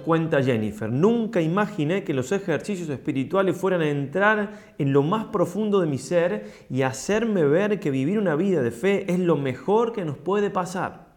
[0.00, 5.80] cuenta Jennifer, nunca imaginé que los ejercicios espirituales fueran a entrar en lo más profundo
[5.80, 9.92] de mi ser y hacerme ver que vivir una vida de fe es lo mejor
[9.92, 11.10] que nos puede pasar.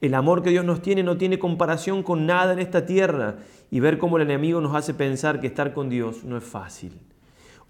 [0.00, 3.36] El amor que Dios nos tiene no tiene comparación con nada en esta tierra
[3.70, 6.98] y ver cómo el enemigo nos hace pensar que estar con Dios no es fácil.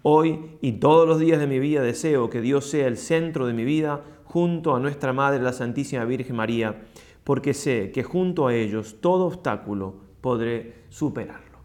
[0.01, 3.53] Hoy y todos los días de mi vida deseo que Dios sea el centro de
[3.53, 6.81] mi vida junto a nuestra Madre, la Santísima Virgen María,
[7.23, 11.59] porque sé que junto a ellos todo obstáculo podré superarlo.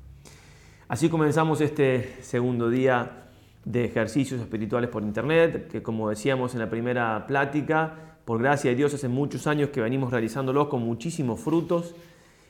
[0.89, 3.29] Así comenzamos este segundo día
[3.65, 8.77] de ejercicios espirituales por internet, que como decíamos en la primera plática, por gracia de
[8.77, 11.95] Dios hace muchos años que venimos realizándolos con muchísimos frutos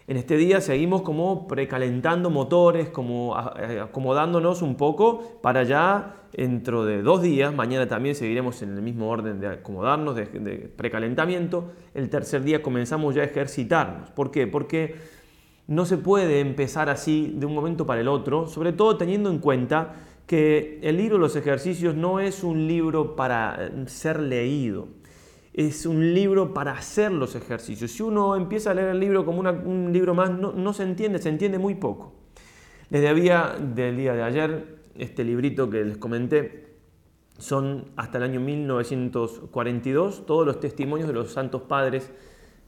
[0.09, 6.87] en este día seguimos como precalentando motores, como eh, acomodándonos un poco para ya dentro
[6.87, 10.25] de dos días, mañana también seguiremos en el mismo orden de acomodarnos, de,
[10.75, 14.09] precalentamiento, el tercer día comenzamos ya a ejercitarnos.
[14.09, 14.47] ¿Por qué?
[14.47, 14.97] Porque
[15.69, 19.38] no se puede empezar así de un momento para el otro, sobre todo teniendo en
[19.38, 19.94] cuenta
[20.27, 24.88] que el libro de los ejercicios no es un libro para eh, ser leído
[25.58, 27.91] es un libro para hacer los ejercicios.
[27.91, 31.30] Si uno empieza a leer el libro como un libro más, no, se entiende, se
[31.30, 32.12] entiende muy poco.
[32.91, 36.77] Desde había del día de ayer, este librito que les comenté,
[37.38, 42.12] son hasta el año 1942 todos los testimonios de los santos padres,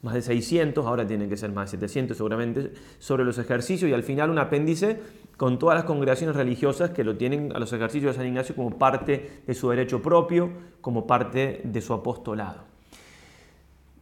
[0.03, 3.95] más de 600, ahora tienen que ser más de 700 seguramente, sobre los ejercicios y
[3.95, 4.99] al final un apéndice
[5.37, 8.79] con todas las congregaciones religiosas que lo tienen a los ejercicios de San Ignacio como
[8.79, 12.65] parte de su derecho propio, como parte de su apostolado.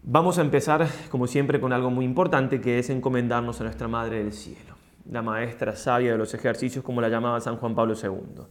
[0.02, 4.18] Vamos a empezar, como siempre, con algo muy importante que es encomendarnos a nuestra Madre
[4.18, 4.76] del Cielo,
[5.10, 8.44] la maestra sabia de los ejercicios, como la llamaba San Juan Pablo II.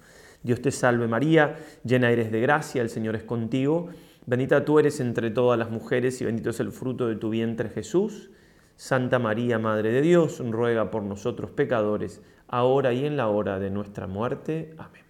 [0.43, 3.89] Dios te salve María, llena eres de gracia, el Señor es contigo,
[4.27, 7.69] bendita tú eres entre todas las mujeres y bendito es el fruto de tu vientre
[7.69, 8.29] Jesús.
[8.75, 13.71] Santa María, Madre de Dios, ruega por nosotros pecadores, ahora y en la hora de
[13.71, 14.75] nuestra muerte.
[14.77, 15.03] Amén.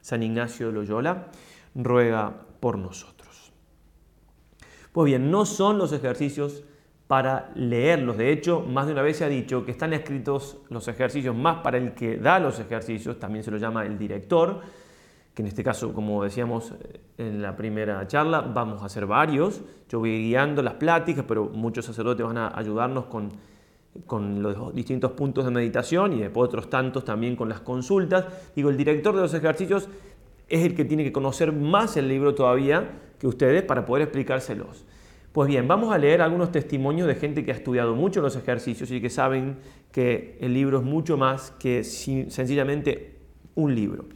[0.00, 1.26] San Ignacio de Loyola,
[1.74, 3.52] ruega por nosotros.
[4.92, 6.62] Pues bien, no son los ejercicios
[7.08, 8.18] para leerlos.
[8.18, 11.62] De hecho, más de una vez se ha dicho que están escritos los ejercicios más
[11.62, 14.60] para el que da los ejercicios, también se lo llama el director,
[15.38, 19.60] que en este caso, como decíamos eh, en la primera charla, vamos a hacer varios.
[19.88, 23.30] Yo voy guiando las pláticas, pero muchos sacerdotes van a ayudarnos con,
[24.04, 28.26] con los distintos puntos de meditación y después otros tantos también con las consultas.
[28.56, 29.88] Digo, el director de los ejercicios
[30.48, 34.86] es el que tiene que conocer más el libro todavía que ustedes para poder explicárselos.
[35.30, 38.90] Pues bien, vamos a leer algunos testimonios de gente que ha estudiado mucho los ejercicios
[38.90, 39.58] y que saben
[39.92, 43.20] que el libro es mucho más que sencillamente
[43.54, 44.06] un libro.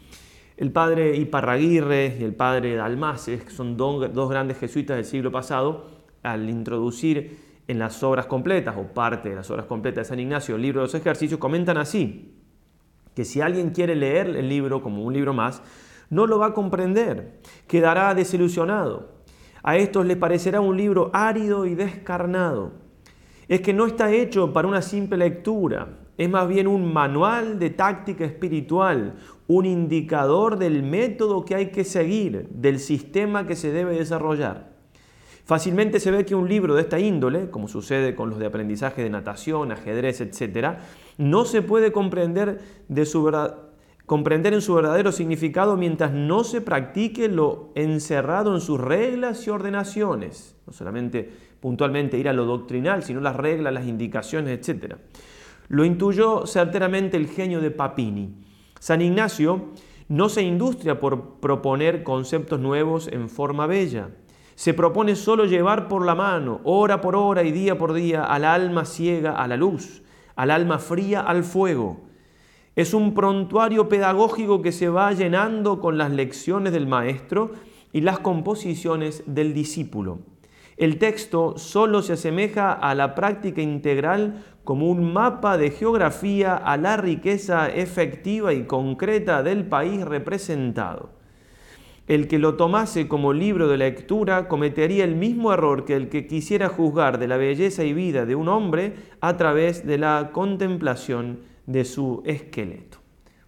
[0.63, 5.87] El padre Iparraguirre y el padre Dalmaces, que son dos grandes jesuitas del siglo pasado,
[6.23, 7.37] al introducir
[7.67, 10.81] en las obras completas o parte de las obras completas de San Ignacio el libro
[10.81, 12.37] de los ejercicios, comentan así,
[13.13, 15.61] que si alguien quiere leer el libro como un libro más,
[16.11, 19.09] no lo va a comprender, quedará desilusionado.
[19.65, 22.71] A estos les parecerá un libro árido y descarnado.
[23.49, 27.71] Es que no está hecho para una simple lectura, es más bien un manual de
[27.71, 29.15] táctica espiritual,
[29.55, 34.73] un indicador del método que hay que seguir, del sistema que se debe desarrollar.
[35.45, 39.03] Fácilmente se ve que un libro de esta índole, como sucede con los de aprendizaje
[39.03, 40.79] de natación, ajedrez, etc.,
[41.19, 43.59] no se puede comprender de su verdad,
[44.07, 49.51] comprender en su verdadero significado mientras no se practique lo encerrado en sus reglas y
[49.51, 50.57] ordenaciones.
[50.67, 51.31] No solamente
[51.61, 54.95] puntualmente ir a lo doctrinal, sino las reglas, las indicaciones, etc.
[55.69, 58.52] Lo intuyó certeramente el genio de Papini.
[58.83, 59.67] San Ignacio
[60.09, 64.11] no se industria por proponer conceptos nuevos en forma bella.
[64.57, 68.45] Se propone solo llevar por la mano, hora por hora y día por día, al
[68.45, 70.03] alma ciega a la luz,
[70.35, 72.01] al alma fría al fuego
[72.75, 77.53] es un prontuario pedagógico que se va llenando con las lecciones del maestro
[77.93, 80.21] y las composiciones del discípulo.
[80.77, 86.77] El texto solo se asemeja a la práctica integral como un mapa de geografía a
[86.77, 91.11] la riqueza efectiva y concreta del país representado.
[92.09, 96.27] El que lo tomase como libro de lectura cometería el mismo error que el que
[96.27, 101.41] quisiera juzgar de la belleza y vida de un hombre a través de la contemplación
[101.67, 102.99] de su esqueleto.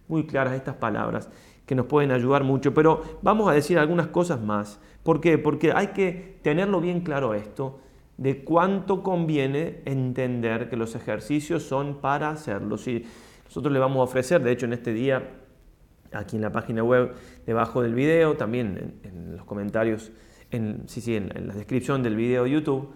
[0.07, 1.29] Muy claras estas palabras
[1.65, 4.79] que nos pueden ayudar mucho, pero vamos a decir algunas cosas más.
[5.05, 5.37] ¿Por qué?
[5.37, 7.79] Porque hay que tenerlo bien claro esto,
[8.17, 12.87] de cuánto conviene entender que los ejercicios son para hacerlos.
[12.87, 13.05] Y
[13.45, 15.29] nosotros le vamos a ofrecer, de hecho en este día,
[16.11, 17.13] aquí en la página web,
[17.45, 20.11] debajo del video, también en, los comentarios,
[20.49, 22.89] en, sí, sí, en la descripción del video de YouTube,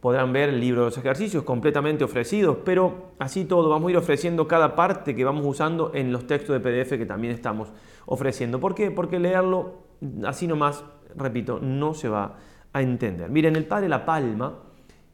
[0.00, 3.96] podrán ver el libro de los ejercicios completamente ofrecidos, pero así todo vamos a ir
[3.96, 7.68] ofreciendo cada parte que vamos usando en los textos de PDF que también estamos
[8.06, 8.58] ofreciendo.
[8.58, 8.90] ¿Por qué?
[8.90, 9.84] Porque leerlo
[10.26, 10.84] así nomás,
[11.16, 12.36] repito, no se va
[12.72, 13.30] a entender.
[13.30, 14.54] Miren, el padre La Palma,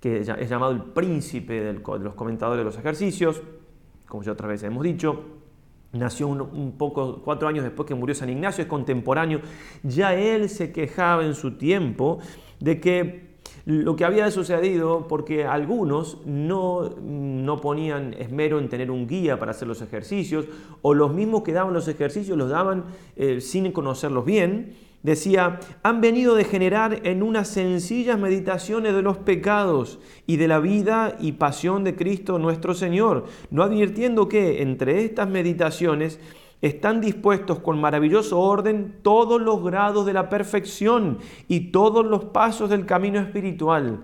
[0.01, 3.43] que es llamado el príncipe de los comentadores de los ejercicios,
[4.07, 5.25] como ya otra vez hemos dicho,
[5.93, 9.41] nació un, poco, cuatro años después que murió San Ignacio, es contemporáneo,
[9.83, 12.19] ya él se quejaba en su tiempo
[12.61, 13.31] de que
[13.67, 19.51] lo que había sucedido porque algunos no, no, ponían esmero en tener un guía para
[19.51, 20.47] hacer los ejercicios,
[20.83, 22.85] o los mismos que daban los ejercicios los daban
[23.17, 29.17] eh, sin conocerlos bien, Decía, han venido a degenerar en unas sencillas meditaciones de los
[29.17, 35.05] pecados y de la vida y pasión de Cristo nuestro Señor, no advirtiendo que entre
[35.05, 36.21] estas meditaciones
[36.61, 41.17] están dispuestos con maravilloso orden todos los grados de la perfección
[41.49, 44.01] y todos los pasos del camino espiritual,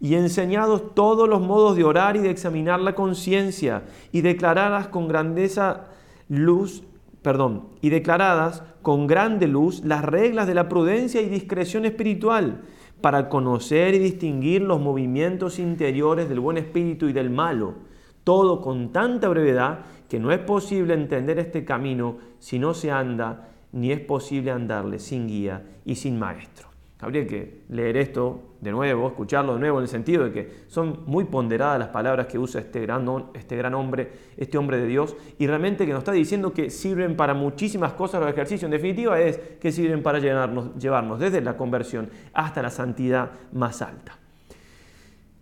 [0.00, 3.82] y enseñados todos los modos de orar y de examinar la conciencia,
[4.12, 5.88] y declaradas con grandeza
[6.28, 6.84] luz
[7.26, 12.60] perdón, y declaradas con grande luz las reglas de la prudencia y discreción espiritual
[13.00, 17.74] para conocer y distinguir los movimientos interiores del buen espíritu y del malo,
[18.22, 23.48] todo con tanta brevedad que no es posible entender este camino si no se anda,
[23.72, 26.65] ni es posible andarle sin guía y sin maestro.
[26.98, 31.00] Habría que leer esto de nuevo, escucharlo de nuevo, en el sentido de que son
[31.04, 35.14] muy ponderadas las palabras que usa este gran, este gran hombre, este hombre de Dios,
[35.38, 38.64] y realmente que nos está diciendo que sirven para muchísimas cosas los ejercicios.
[38.64, 43.82] En definitiva, es que sirven para llevarnos, llevarnos desde la conversión hasta la santidad más
[43.82, 44.16] alta.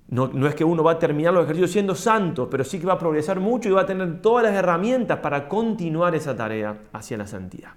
[0.08, 2.86] No, no, es que uno va a terminar los ejercicios siendo santo, pero sí que
[2.86, 6.82] va a progresar mucho y va a tener todas las herramientas para continuar esa tarea
[6.92, 7.70] hacia la santidad.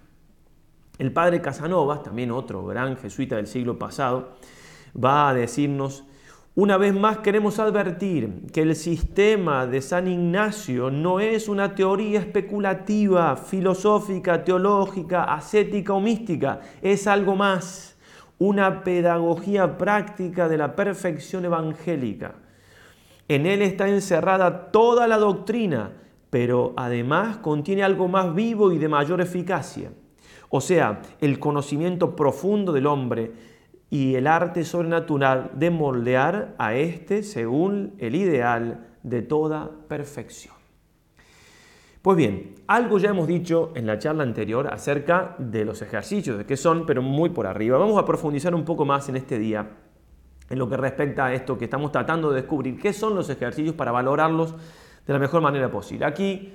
[0.98, 4.34] El padre Casanovas, también otro gran jesuita del siglo pasado,
[4.96, 6.04] va a decirnos,
[6.56, 12.20] una vez más queremos advertir que el sistema de San Ignacio no es una teoría
[12.20, 17.96] especulativa, filosófica, teológica, ascética o mística, es algo más,
[18.40, 22.34] una pedagogía práctica de la perfección evangélica.
[23.28, 25.92] En él está encerrada toda la doctrina,
[26.32, 29.92] pero además contiene algo más vivo y de mayor eficacia.
[30.50, 33.32] O sea, el conocimiento profundo del hombre
[33.90, 40.56] y el arte sobrenatural de moldear a éste según el ideal de toda perfección.
[42.02, 46.46] Pues bien, algo ya hemos dicho en la charla anterior acerca de los ejercicios, de
[46.46, 47.78] qué son, pero muy por arriba.
[47.78, 49.70] Vamos a profundizar un poco más en este día
[50.50, 53.76] en lo que respecta a esto que estamos tratando de descubrir, qué son los ejercicios
[53.76, 54.56] para valorarlos
[55.06, 56.06] de la mejor manera posible.
[56.06, 56.54] Aquí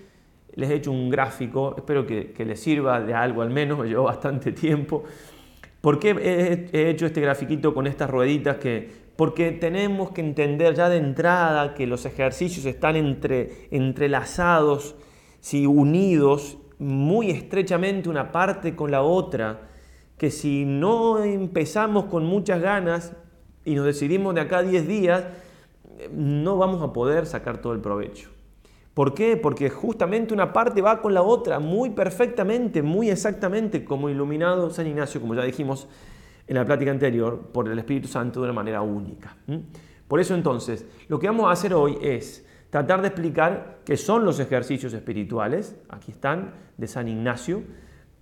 [0.54, 4.04] les he hecho un gráfico, espero que, les sirva de algo al menos, me llevó
[4.04, 5.04] bastante tiempo.
[5.81, 8.56] ¿Por qué he, hecho este grafiquito con estas rueditas?
[8.58, 14.94] Que, porque tenemos que entender ya de entrada que los ejercicios están entre, entrelazados,
[15.40, 19.69] si unidos muy estrechamente una parte con la otra,
[20.19, 23.12] que si no empezamos con muchas ganas
[23.64, 25.25] y nos decidimos de acá a 10 días,
[26.12, 28.31] no vamos a poder sacar todo el provecho.
[28.94, 29.36] ¿Por qué?
[29.38, 34.86] Porque justamente una parte va con la otra muy perfectamente, muy exactamente, como iluminado San
[34.86, 35.88] Ignacio, como ya dijimos
[36.46, 39.34] en la plática anterior, por el Espíritu Santo de una manera única.
[40.08, 44.26] Por eso entonces, lo que vamos a hacer hoy es tratar de explicar qué son
[44.26, 47.62] los ejercicios espirituales, aquí están, de San Ignacio,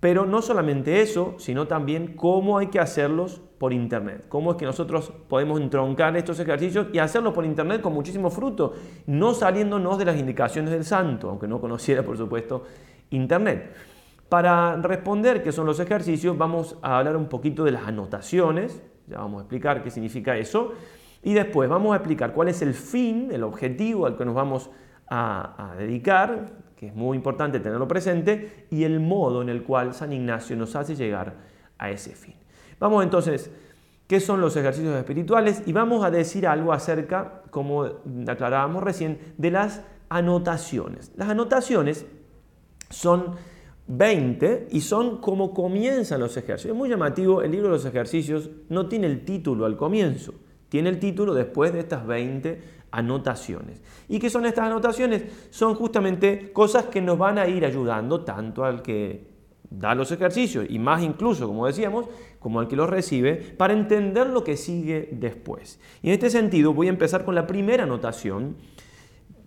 [0.01, 4.25] pero no solamente eso, sino también cómo hay que hacerlos por Internet.
[4.27, 8.73] Cómo es que nosotros podemos entroncar estos ejercicios y hacerlos por Internet con muchísimo fruto,
[9.05, 12.63] no saliéndonos de las indicaciones del santo, aunque no conociera, por supuesto,
[13.11, 13.75] Internet.
[14.27, 19.19] Para responder qué son los ejercicios, vamos a hablar un poquito de las anotaciones, ya
[19.19, 20.73] vamos a explicar qué significa eso,
[21.21, 24.71] y después vamos a explicar cuál es el fin, el objetivo al que nos vamos
[25.07, 30.11] a, dedicar, que es muy importante tenerlo presente, y el modo en el cual San
[30.13, 31.35] Ignacio nos hace llegar
[31.77, 32.33] a ese fin.
[32.79, 33.51] Vamos entonces,
[34.07, 35.61] ¿qué son los ejercicios espirituales?
[35.67, 37.83] Y vamos a decir algo acerca, como
[38.27, 41.11] aclarábamos recién, de las anotaciones.
[41.15, 42.07] Las anotaciones
[42.89, 43.35] son
[43.85, 46.71] 20 y son como comienzan los ejercicios.
[46.73, 50.33] Es muy llamativo, el libro de los ejercicios no tiene el título al comienzo,
[50.67, 53.81] tiene el título después de estas 20 anotaciones.
[54.07, 55.23] ¿Y qué son estas anotaciones?
[55.49, 59.31] Son justamente cosas que nos van a ir ayudando tanto al que
[59.69, 62.05] da los ejercicios y más incluso, como decíamos,
[62.39, 65.79] como al que los recibe, para entender lo que sigue después.
[66.01, 68.57] Y en este sentido voy a empezar con la primera anotación.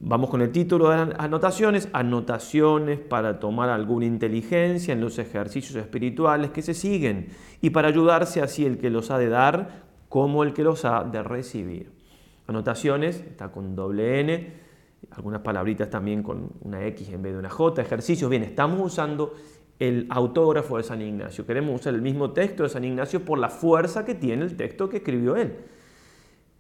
[0.01, 6.51] Vamos con el título de anotaciones, anotaciones para tomar alguna inteligencia en los ejercicios espirituales
[6.51, 7.29] que se siguen
[7.61, 11.05] y para ayudarse así el que los ha de dar como el que los ha
[11.05, 12.04] de recibir.
[12.47, 14.53] Anotaciones, está con doble N,
[15.11, 18.31] algunas palabritas también con una X en vez de una J, ejercicios.
[18.31, 19.35] Bien, estamos usando
[19.79, 21.47] el autógrafo de San Ignacio.
[21.47, 24.89] Queremos usar el mismo texto de San Ignacio por la fuerza que tiene el texto
[24.89, 25.57] que escribió él.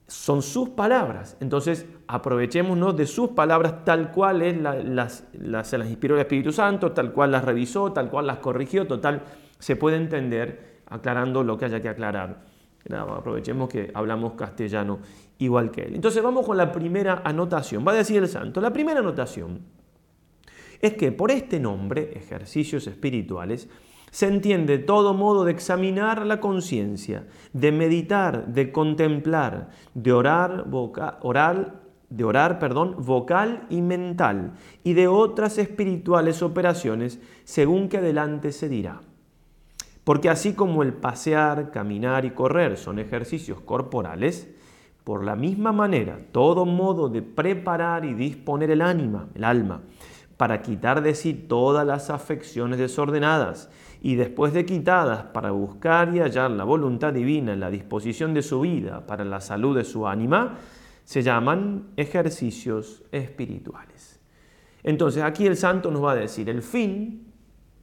[0.06, 1.36] Son sus palabras.
[1.40, 5.24] Entonces, aprovechémonos de sus palabras tal cual es las,
[5.62, 9.22] se las inspiró el Espíritu Santo, tal cual las revisó, tal cual las corrigió, total,
[9.58, 12.44] se puede entender aclarando lo que haya que aclarar.
[12.90, 14.98] aprovechemos que hablamos castellano
[15.38, 15.94] igual que él.
[15.94, 17.84] Entonces vamos con la primera anotación.
[17.86, 19.60] Va a decir el santo, la primera anotación
[20.80, 23.68] es que por este nombre, ejercicios espirituales,
[24.10, 30.66] se entiende todo modo de examinar la conciencia, de meditar, de contemplar, de orar,
[31.22, 34.52] oral, de orar, perdón, vocal y mental,
[34.84, 39.00] y de otras espirituales operaciones, según que adelante se dirá.
[40.04, 44.54] Porque así como el pasear, caminar y correr son ejercicios corporales,
[45.04, 49.82] por la misma manera, todo modo de preparar y disponer el ánima, el alma,
[50.38, 53.70] para quitar de sí todas las afecciones desordenadas
[54.00, 58.42] y después de quitadas para buscar y hallar la voluntad divina en la disposición de
[58.42, 60.58] su vida para la salud de su ánima,
[61.04, 64.20] se llaman ejercicios espirituales.
[64.82, 67.32] Entonces aquí el santo nos va a decir el fin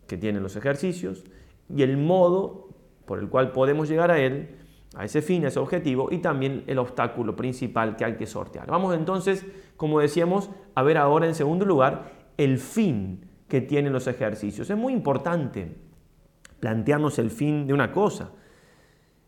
[0.07, 1.23] que tienen los ejercicios
[1.69, 2.69] y el modo
[3.05, 4.57] por el cual podemos llegar a él,
[4.95, 8.67] a ese fin, a ese objetivo y también el obstáculo principal que hay que sortear.
[8.67, 9.45] Vamos entonces,
[9.77, 14.69] como decíamos, a ver ahora en segundo lugar el fin que tienen los ejercicios.
[14.69, 15.75] Es muy importante
[16.59, 18.31] plantearnos el fin de una cosa.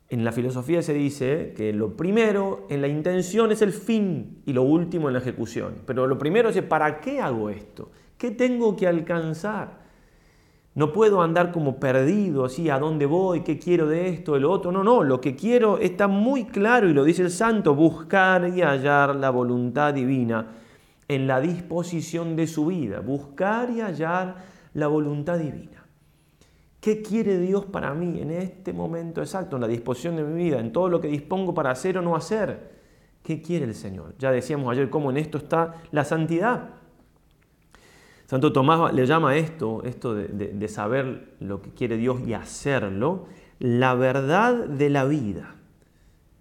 [0.10, 4.54] En la filosofía se dice que lo primero en la intención es el fin y
[4.54, 5.82] lo último en la ejecución.
[5.86, 7.92] Pero lo primero es, ¿para qué hago esto?
[8.18, 9.83] ¿Qué tengo que alcanzar?
[10.76, 13.42] No puedo andar como perdido, así, ¿a dónde voy?
[13.42, 14.72] ¿Qué quiero de esto, de lo otro?
[14.72, 18.62] No, no, lo que quiero está muy claro y lo dice el santo, buscar y
[18.62, 20.48] hallar la voluntad divina
[21.08, 24.36] en la disposición de su vida, buscar y hallar
[24.74, 25.86] la voluntad divina.
[26.80, 30.60] ¿Qué quiere Dios para mí en este momento exacto, en la disposición de mi vida,
[30.60, 32.74] en todo lo que dispongo para hacer o no hacer?
[33.22, 34.16] ¿Qué quiere el Señor?
[34.18, 36.72] Ya decíamos ayer cómo en esto está la santidad.
[38.34, 43.28] Santo Tomás le llama esto, esto de, saber lo que quiere Dios y hacerlo,
[43.60, 45.54] la verdad de la vida.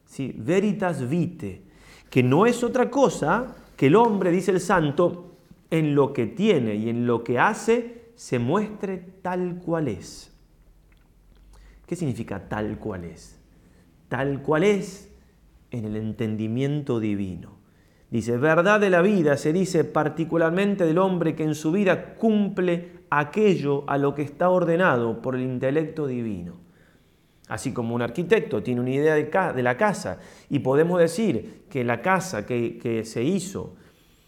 [0.06, 0.34] ¿Sí?
[0.34, 1.64] Veritas vite,
[2.08, 5.36] que no es otra cosa que el hombre, dice el santo,
[5.70, 10.32] en lo que tiene y en lo que hace, se muestre tal cual es.
[11.84, 13.38] ¿Qué significa tal cual es?
[14.08, 15.12] Tal cual es
[15.70, 17.61] en el entendimiento divino.
[18.12, 23.06] Dice, verdad de la vida se dice particularmente del hombre que en su vida cumple
[23.08, 26.60] aquello a lo que está ordenado por el intelecto divino.
[27.48, 30.18] Así como un arquitecto tiene una idea de, la casa
[30.50, 33.76] y podemos decir que la casa que, se hizo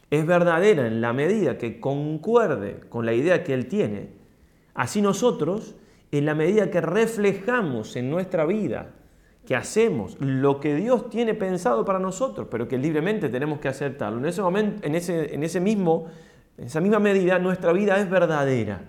[0.08, 4.12] es verdadera en la medida que concuerde con la idea que él tiene,
[4.72, 5.74] así nosotros,
[6.10, 8.94] en la medida que reflejamos en nuestra vida,
[9.46, 14.18] que hacemos lo que Dios tiene pensado para nosotros, pero que libremente tenemos que aceptarlo.
[14.18, 16.06] En ese momento, en ese, en ese mismo,
[16.56, 18.82] en esa misma medida, nuestra vida es verdadera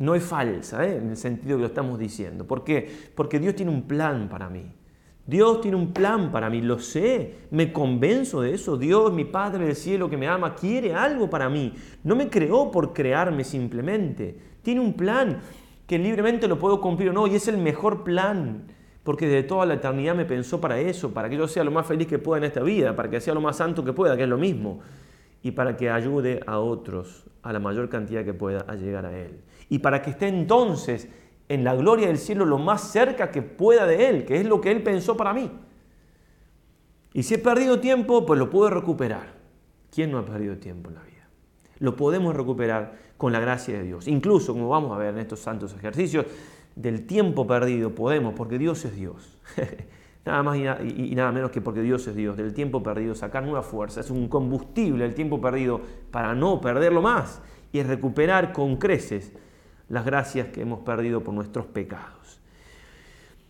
[0.00, 0.96] no es falsa, ¿eh?
[0.96, 2.46] en el sentido que lo estamos diciendo.
[2.46, 2.90] ¿Por qué?
[3.14, 4.64] Porque Dios tiene un plan para mí.
[5.26, 8.78] Dios tiene un plan para mí, lo sé, me convenzo de eso.
[8.78, 11.74] Dios, mi Padre del cielo que me ama, quiere algo para mí.
[12.02, 14.36] No me creó por crearme simplemente.
[14.62, 15.38] Tiene un plan
[15.86, 18.64] que libremente lo puedo cumplir o no, y es el mejor plan.
[19.02, 21.86] Porque de toda la eternidad me pensó para eso, para que yo sea lo más
[21.86, 24.24] feliz que pueda en esta vida, para que sea lo más santo que pueda, que
[24.24, 24.80] es lo mismo,
[25.42, 29.18] y para que ayude a otros a la mayor cantidad que pueda a llegar a
[29.18, 29.40] Él
[29.70, 31.08] y para que esté entonces
[31.48, 34.60] en la gloria del cielo lo más cerca que pueda de Él, que es lo
[34.60, 35.50] que Él pensó para mí.
[37.12, 39.34] Y si he perdido tiempo, pues lo puedo recuperar.
[39.92, 41.28] ¿Quién no ha perdido tiempo en la vida?
[41.78, 44.06] Lo podemos recuperar con la gracia de Dios.
[44.06, 46.26] Incluso, como vamos a ver en estos santos ejercicios,
[46.80, 49.38] del tiempo perdido podemos, porque Dios es Dios.
[50.24, 52.36] nada más y, nada menos que porque Dios es Dios.
[52.36, 54.00] Del tiempo perdido sacar nueva fuerza.
[54.00, 57.40] Es un combustible el tiempo perdido para no perderlo más
[57.72, 59.32] y recuperar con creces
[59.88, 62.40] las gracias que hemos perdido por nuestros pecados.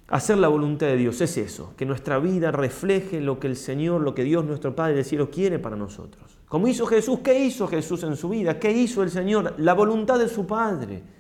[0.09, 4.01] Hacer la voluntad de Dios es eso, que nuestra vida refleje lo que el Señor,
[4.01, 6.39] lo que Dios nuestro Padre del cielo quiere para nosotros.
[6.49, 8.59] Como hizo Jesús, ¿qué hizo Jesús en su vida?
[8.59, 9.55] ¿Qué hizo el Señor?
[9.59, 11.20] La voluntad de su Padre.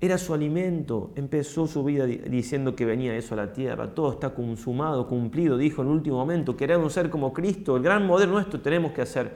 [0.00, 1.12] Era su alimento.
[1.16, 3.94] Empezó su vida diciendo que venía eso a la tierra.
[3.94, 6.56] Todo está consumado, cumplido, dijo en el último momento.
[6.56, 8.60] Queremos ser como Cristo, el gran modelo nuestro.
[8.60, 9.32] Tenemos que hacer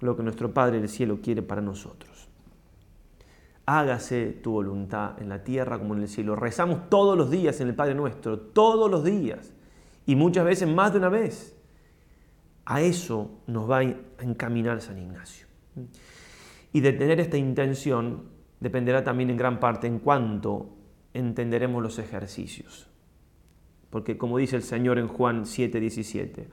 [0.00, 2.26] lo que nuestro Padre del cielo quiere para nosotros
[3.66, 6.36] hágase tu voluntad en la tierra como en el cielo.
[6.36, 9.52] Rezamos todos los días en el Padre nuestro, todos los días,
[10.06, 11.54] y muchas veces más de una vez.
[12.64, 13.82] A eso nos va a
[14.20, 15.46] encaminar San Ignacio.
[16.72, 18.24] Y de tener esta intención
[18.60, 20.70] dependerá también en gran parte en cuánto
[21.14, 22.88] entenderemos los ejercicios.
[23.90, 26.48] Porque como dice el Señor en Juan 7:17,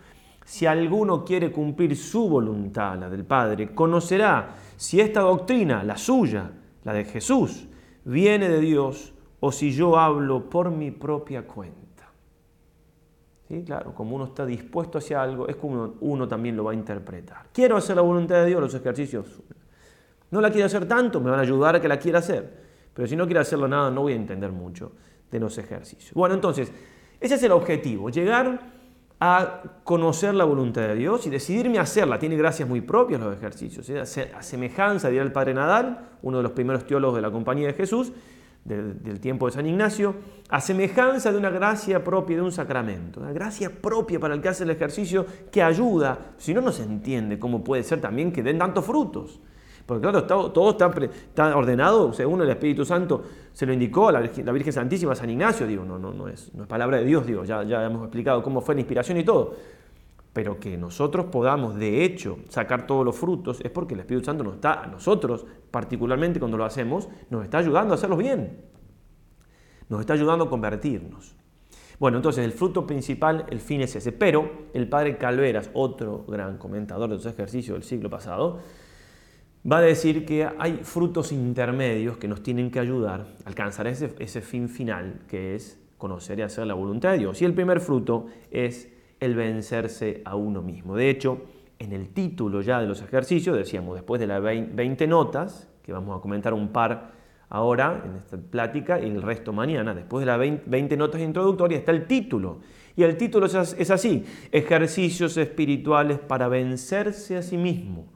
[0.45, 6.51] si alguno quiere cumplir su voluntad, la del Padre, conocerá si esta doctrina, la suya,
[6.83, 7.67] la de Jesús,
[8.05, 11.83] viene de Dios o si yo hablo por mi propia cuenta.
[13.47, 13.63] ¿Sí?
[13.65, 17.47] Claro, como uno está dispuesto hacia algo, es como uno, también lo va a interpretar.
[17.51, 19.41] Quiero hacer la voluntad de Dios, los ejercicios.
[20.33, 22.51] No la quiero hacer tanto, me van a ayudar a que la quiera hacer.
[22.91, 24.91] Pero si no quiero hacerlo nada, no voy a entender mucho
[25.29, 26.11] de los ejercicios.
[26.15, 26.71] Bueno, entonces,
[27.19, 28.59] ese es el objetivo, llegar
[29.19, 32.17] a conocer la voluntad de Dios y decidirme a hacerla.
[32.17, 33.87] Tiene gracias muy propias los ejercicios.
[33.91, 33.99] ¿eh?
[33.99, 37.73] A semejanza, dirá el Padre Nadal, uno de los primeros teólogos de la Compañía de
[37.73, 38.11] Jesús,
[38.65, 40.15] del, tiempo de San Ignacio,
[40.49, 43.19] a semejanza de una gracia propia de un sacramento.
[43.19, 46.33] Una gracia propia para el que hace el ejercicio que ayuda.
[46.37, 49.39] Si no, no se entiende cómo puede ser también que den tantos frutos.
[49.85, 54.71] Porque claro, todo está, ordenado según el Espíritu Santo se lo indicó a la Virgen,
[54.71, 57.63] Santísima, San Ignacio, digo, no, no, no, es, no es palabra de Dios, digo, ya,
[57.63, 59.55] ya hemos explicado cómo fue la inspiración y todo.
[60.31, 64.43] Pero que nosotros podamos, de hecho, sacar todos los frutos es porque el Espíritu Santo
[64.43, 68.61] nos está, a nosotros, particularmente cuando lo hacemos, nos está ayudando a hacerlos bien.
[69.89, 71.35] Nos está ayudando a convertirnos.
[71.99, 74.11] Bueno, entonces el fruto principal, el fin es ese.
[74.11, 78.59] Pero el padre Calveras, otro gran comentador de los ejercicios del siglo pasado,
[79.69, 84.41] va a decir que hay frutos intermedios que nos tienen que ayudar a alcanzar ese,
[84.41, 87.41] fin final, que es conocer y hacer la voluntad de Dios.
[87.41, 90.95] Y el primer fruto es el vencerse a uno mismo.
[90.95, 91.43] De hecho,
[91.79, 96.17] en el título ya de los ejercicios, decíamos, después de las 20 notas, que vamos
[96.17, 97.11] a comentar un par
[97.47, 101.93] ahora en esta plática y el resto mañana, después de las 20 notas introductorias está
[101.93, 102.59] el título.
[102.97, 108.13] Y el título es así, ejercicios espirituales para vencerse a sí mismo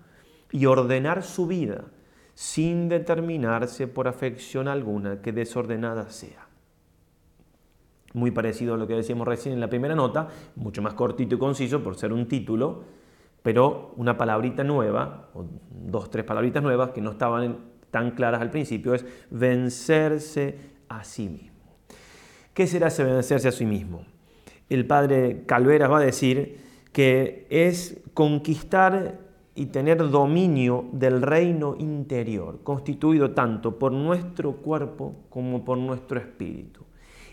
[0.52, 1.86] y ordenar su vida
[2.34, 6.48] sin determinarse por afección alguna que desordenada sea.
[8.14, 11.40] Muy parecido a lo que decíamos recién en la primera nota, mucho más cortito y
[11.40, 12.84] conciso por ser un título,
[13.42, 17.58] pero una palabrita nueva, o dos, tres palabritas nuevas que no estaban
[17.92, 20.58] tan claras al principio, es vencerse
[20.90, 21.58] a sí mismo.
[22.54, 24.06] ¿Qué será ese vencerse a sí mismo?
[24.70, 26.60] El padre Calveras va a decir
[26.92, 29.27] que es conquistar
[29.58, 36.86] y tener dominio del reino interior, constituido tanto por nuestro cuerpo como por nuestro espíritu.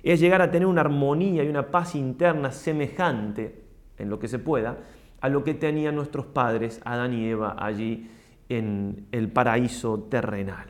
[0.03, 3.65] Es llegar a tener una armonía y una paz interna semejante,
[3.99, 4.79] en lo que se pueda,
[5.21, 8.11] a lo que tenían nuestros padres, Adán y Eva, allí
[8.49, 10.69] en el paraíso terrenal.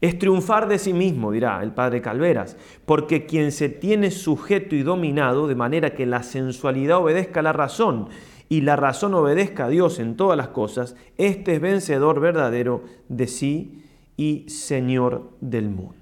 [0.00, 4.82] Es triunfar de sí mismo, dirá el padre Calveras, porque quien se tiene sujeto y
[4.82, 8.08] dominado de manera que la sensualidad obedezca a la razón
[8.48, 13.26] y la razón obedezca a Dios en todas las cosas, este es vencedor verdadero de
[13.26, 13.84] sí
[14.16, 15.94] y Señor del mundo.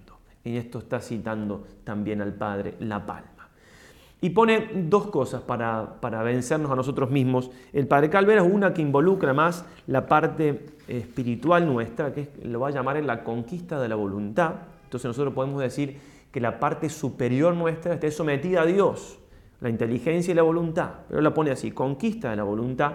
[0.45, 3.29] Y esto está citando también al Padre La Palma.
[4.21, 7.51] Y pone dos cosas para, para vencernos a nosotros mismos.
[7.73, 12.69] El Padre Calvera es una que involucra más la parte espiritual nuestra, que lo va
[12.69, 14.55] a llamar en la conquista de la voluntad.
[14.85, 15.99] Entonces nosotros podemos decir
[16.31, 19.19] que la parte superior nuestra esté sometida a Dios
[19.63, 22.95] la inteligencia y la voluntad, pero la pone así, conquista de la voluntad,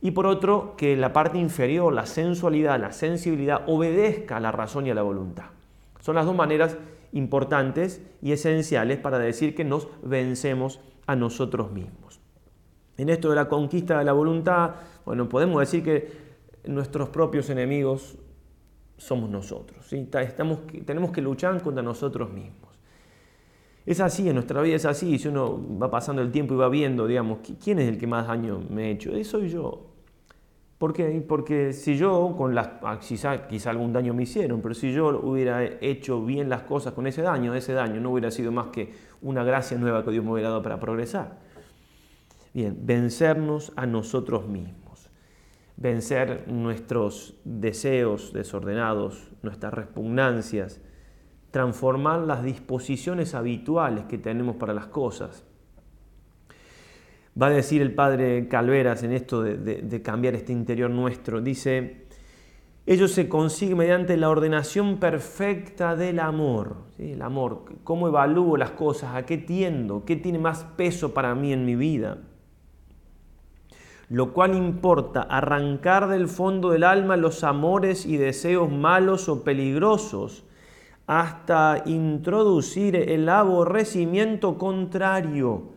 [0.00, 4.86] y por otro, que la parte inferior, la sensualidad, la sensibilidad, obedezca a la razón
[4.86, 5.46] y a la voluntad.
[6.00, 6.76] Son las dos maneras
[7.12, 12.20] importantes y esenciales para decir que nos vencemos a nosotros mismos.
[12.96, 16.12] En esto de la conquista de la voluntad, bueno, podemos decir que
[16.66, 18.18] nuestros propios enemigos
[18.96, 19.86] somos nosotros.
[19.86, 20.08] ¿sí?
[20.12, 22.67] Estamos, tenemos que luchar contra nosotros mismos.
[23.88, 26.68] Es así, en nuestra vida es así, si uno va pasando el tiempo y va
[26.68, 29.16] viendo, digamos, ¿quién es el que más daño me ha hecho?
[29.16, 29.86] Eso soy yo.
[30.76, 31.24] ¿Por qué?
[31.26, 35.18] Porque si yo, con las, ah, quizá, quizá algún daño me hicieron, pero si yo
[35.22, 38.92] hubiera hecho bien las cosas con ese daño, ese daño no hubiera sido más que
[39.22, 41.38] una gracia nueva que Dios me hubiera dado para progresar.
[42.52, 45.08] Bien, vencernos a nosotros mismos,
[45.78, 50.82] vencer nuestros deseos desordenados, nuestras repugnancias,
[51.50, 55.44] transformar las disposiciones habituales que tenemos para las cosas.
[57.40, 61.40] Va a decir el padre Calveras en esto de, cambiar este interior nuestro.
[61.40, 62.06] Dice,
[62.84, 66.76] ello se consigue mediante la ordenación perfecta del amor.
[66.98, 71.52] El amor, cómo evalúo las cosas, a qué tiendo, qué tiene más peso para mí
[71.52, 72.18] en mi vida.
[74.10, 80.47] Lo cual importa arrancar del fondo del alma los amores y deseos malos o peligrosos
[81.08, 85.70] hasta introducir el aborrecimiento contrario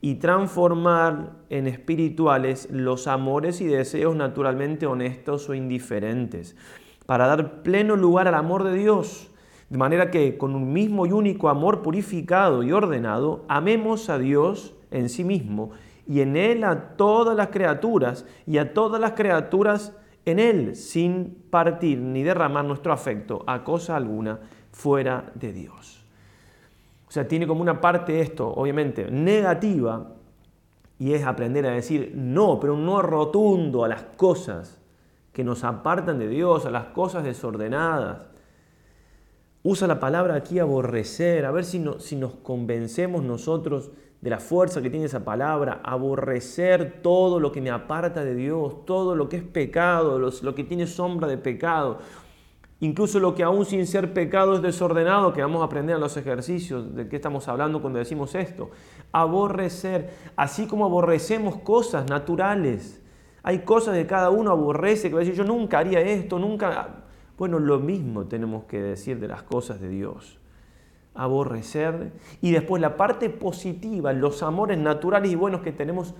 [0.00, 6.56] y transformar en espirituales los amores y deseos naturalmente honestos o indiferentes,
[7.04, 9.30] para dar pleno lugar al amor de Dios,
[9.68, 14.74] de manera que con un mismo y único amor purificado y ordenado, amemos a Dios
[14.90, 15.72] en sí mismo
[16.08, 21.36] y en Él a todas las criaturas y a todas las criaturas en Él, sin
[21.50, 24.40] partir ni derramar nuestro afecto a cosa alguna
[24.80, 26.02] fuera de Dios.
[27.06, 30.12] O sea, tiene como una parte esto, obviamente, negativa,
[30.98, 34.80] y es aprender a decir no, pero un no rotundo a las cosas
[35.32, 38.26] que nos apartan de Dios, a las cosas desordenadas.
[39.62, 43.90] Usa la palabra aquí aborrecer, a ver si, si nos convencemos nosotros
[44.20, 48.84] de la fuerza que tiene esa palabra, aborrecer todo lo que me aparta de Dios,
[48.84, 51.98] todo lo que es pecado, lo que tiene sombra de pecado,
[52.80, 56.16] incluso lo que aún sin ser pecado es desordenado, que vamos a aprender en los
[56.16, 58.70] ejercicios, de qué estamos hablando cuando decimos esto.
[59.12, 63.02] Aborrecer, así como aborrecemos cosas naturales.
[63.42, 67.04] Hay cosas que cada uno aborrece, que va a decir, yo nunca haría esto, nunca...
[67.38, 70.40] Bueno, lo mismo tenemos que decir de las cosas de Dios
[71.14, 72.12] aborrecer.
[72.40, 76.14] Y después la parte positiva, los amores naturales y buenos que tenemos,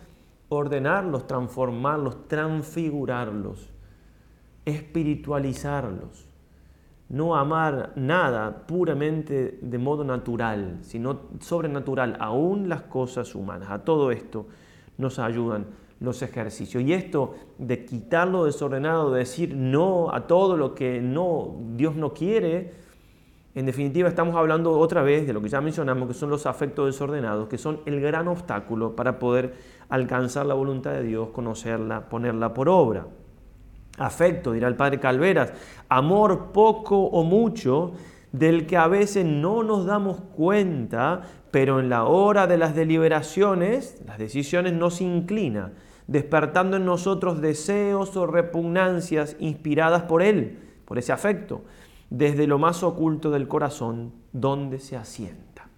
[0.48, 3.70] ordenarlos, transformarlos, transfigurarlos,
[4.64, 6.29] espiritualizarlos.
[7.10, 13.70] No amar nada puramente de modo natural, sino sobrenatural, aún las cosas humanas.
[13.70, 14.46] A todo esto
[14.96, 15.66] nos ayudan
[16.00, 16.82] los ejercicios.
[16.82, 21.96] Y esto de quitar lo desordenado, de decir no a todo lo que no Dios
[21.96, 22.72] no quiere,
[23.52, 26.86] en definitiva, estamos hablando otra vez de lo que ya mencionamos, que son los afectos
[26.86, 29.54] desordenados, que son el gran obstáculo para poder
[29.88, 33.08] alcanzar la voluntad de Dios, conocerla, ponerla por obra.
[34.00, 35.52] Afecto, dirá el padre Calveras,
[35.88, 37.92] amor poco o mucho,
[38.32, 44.00] del que a veces no nos damos cuenta, pero en la hora de las deliberaciones,
[44.06, 45.72] las decisiones nos inclina,
[46.06, 51.62] despertando en nosotros deseos o repugnancias inspiradas por él, por ese afecto
[52.10, 55.68] desde lo más oculto del corazón donde se asienta.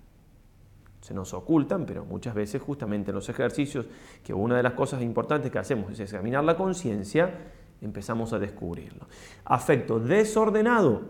[1.03, 3.87] Se nos ocultan, pero muchas veces justamente en los ejercicios,
[4.25, 7.35] que una de las cosas importantes que hacemos es examinar la conciencia,
[7.83, 9.07] empezamos a descubrirlo.
[9.45, 11.03] Afecto desordenado.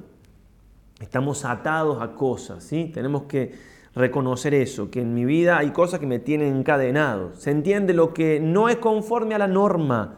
[1.01, 2.91] Estamos atados a cosas, ¿sí?
[2.93, 3.55] Tenemos que
[3.95, 7.35] reconocer eso, que en mi vida hay cosas que me tienen encadenado.
[7.35, 10.17] Se entiende lo que no es conforme a la norma,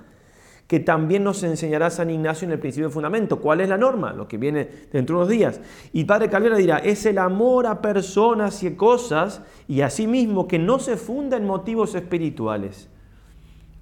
[0.66, 3.40] que también nos enseñará San Ignacio en el principio de fundamento.
[3.40, 4.12] ¿Cuál es la norma?
[4.12, 5.60] Lo que viene dentro de unos días.
[5.92, 10.78] Y Padre Calvera dirá, es el amor a personas y cosas y asimismo que no
[10.78, 12.88] se funda en motivos espirituales.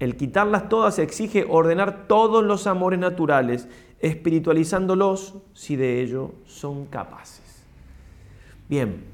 [0.03, 3.69] El quitarlas todas exige ordenar todos los amores naturales,
[4.01, 7.65] espiritualizándolos si de ello son capaces.
[8.69, 9.05] Bien,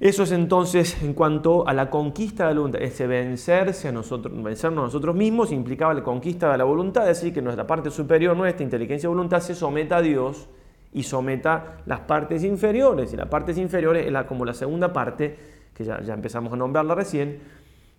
[0.00, 4.42] eso es entonces en cuanto a la conquista de la voluntad, ese vencerse a nosotros,
[4.42, 7.90] vencernos a nosotros mismos implicaba la conquista de la voluntad, es decir, que nuestra parte
[7.90, 10.48] superior, nuestra inteligencia y voluntad se someta a Dios
[10.94, 13.12] y someta las partes inferiores.
[13.12, 15.36] Y las partes inferiores es la, como la segunda parte,
[15.74, 17.38] que ya, ya empezamos a nombrarla recién,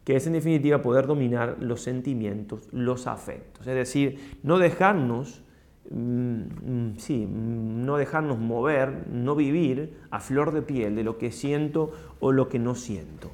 [0.08, 3.68] que es en definitiva poder dominar los sentimientos, los afectos.
[3.68, 5.44] Es decir, no dejarnos
[5.90, 11.18] Mm, mm, sí, mm, no dejarnos mover, no vivir a flor de piel de lo
[11.18, 13.32] que siento o lo que no siento.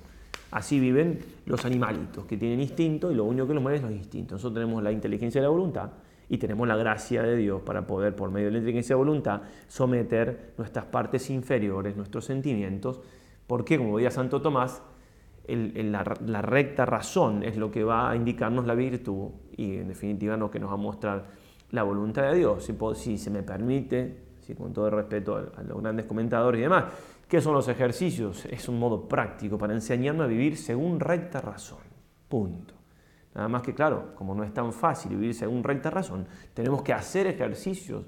[0.52, 3.92] Así viven los animalitos que tienen instinto y lo único que los mueve es los
[3.92, 4.34] instintos.
[4.34, 5.90] Nosotros tenemos la inteligencia de la voluntad
[6.30, 9.06] y tenemos la gracia de Dios para poder, por medio de la inteligencia de la
[9.08, 13.02] voluntad, someter nuestras partes inferiores, nuestros sentimientos,
[13.48, 14.84] porque, como decía Santo Tomás,
[15.47, 20.49] la, recta razón es lo que va a indicarnos la virtud y, en definitiva, lo
[20.49, 21.25] que nos va a mostrar
[21.71, 25.82] la voluntad de Dios, si, se me permite, si con todo el respeto a, los
[25.82, 26.86] grandes comentadores y demás.
[27.27, 28.45] ¿Qué son los ejercicios?
[28.45, 31.79] Es un modo práctico para enseñarnos a vivir según recta razón.
[32.29, 32.75] Punto.
[33.34, 36.93] Nada más que claro, como no es tan fácil vivir según recta razón, tenemos que
[36.93, 38.06] hacer ejercicios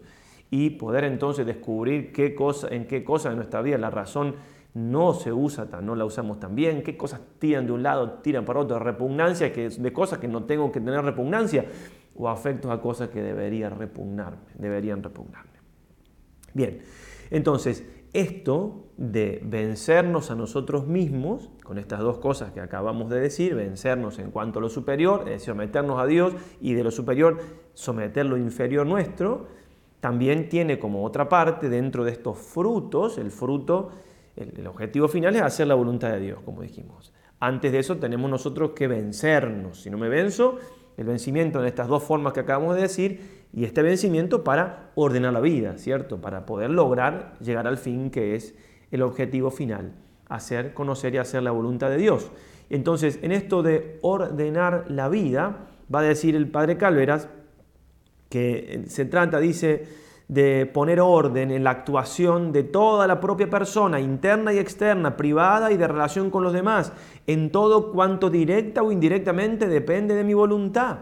[0.52, 4.36] y poder entonces descubrir qué cosa, en qué cosas de nuestra vida la razón
[4.76, 8.44] no se usa, no la usamos tan bien, qué cosas tiran de un lado, tiran
[8.44, 11.66] para otro, repugnancia, que, de cosas que no tengo que tener repugnancia
[12.14, 15.54] o afectos a cosas que deberían repugnarme, deberían repugnarme.
[16.54, 16.82] Bien,
[17.32, 23.56] entonces, esto de vencernos a nosotros mismos, con estas dos cosas que acabamos de decir,
[23.56, 27.40] vencernos en cuanto a lo superior, es decir, someternos a Dios y de lo superior
[27.74, 29.48] someter lo inferior nuestro,
[30.02, 33.92] también tiene como otra parte dentro de estos frutos, el fruto,
[34.36, 37.14] el, objetivo final es hacer la voluntad de Dios, como dijimos.
[37.40, 39.82] Antes de eso tenemos nosotros que vencernos.
[39.82, 40.58] Si no me venzo,
[40.98, 45.34] el vencimiento en estas dos formas que acabamos de decir y este vencimiento para ordenar
[45.34, 46.20] la vida, ¿cierto?
[46.22, 48.56] Para poder lograr llegar al fin que es
[48.92, 49.94] el objetivo final
[50.28, 52.32] hacer, conocer y hacer la voluntad de Dios.
[52.70, 57.30] Entonces, en esto de ordenar la vida, va a decir el padre Calveras
[58.30, 59.86] que se trata, dice,
[60.28, 65.72] de poner orden en la actuación de toda la propia persona, interna y externa, privada
[65.72, 66.94] y de relación con los demás,
[67.28, 70.98] en todo cuanto directa o indirectamente depende de mi voluntad.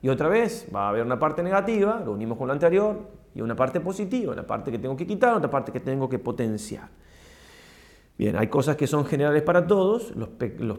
[0.00, 3.40] Y otra vez, va a haber una parte negativa, lo unimos con lo anterior, y
[3.40, 6.88] una parte positiva, una parte que tengo que quitar, otra parte que tengo que potenciar.
[8.18, 10.28] Bien, hay cosas que son generales para todos, los,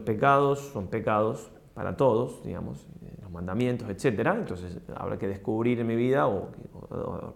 [0.00, 2.86] pecados son pecados para todos, digamos,
[3.20, 4.28] los mandamientos, etc.
[4.34, 6.50] Entonces habrá que descubrir en mi vida o,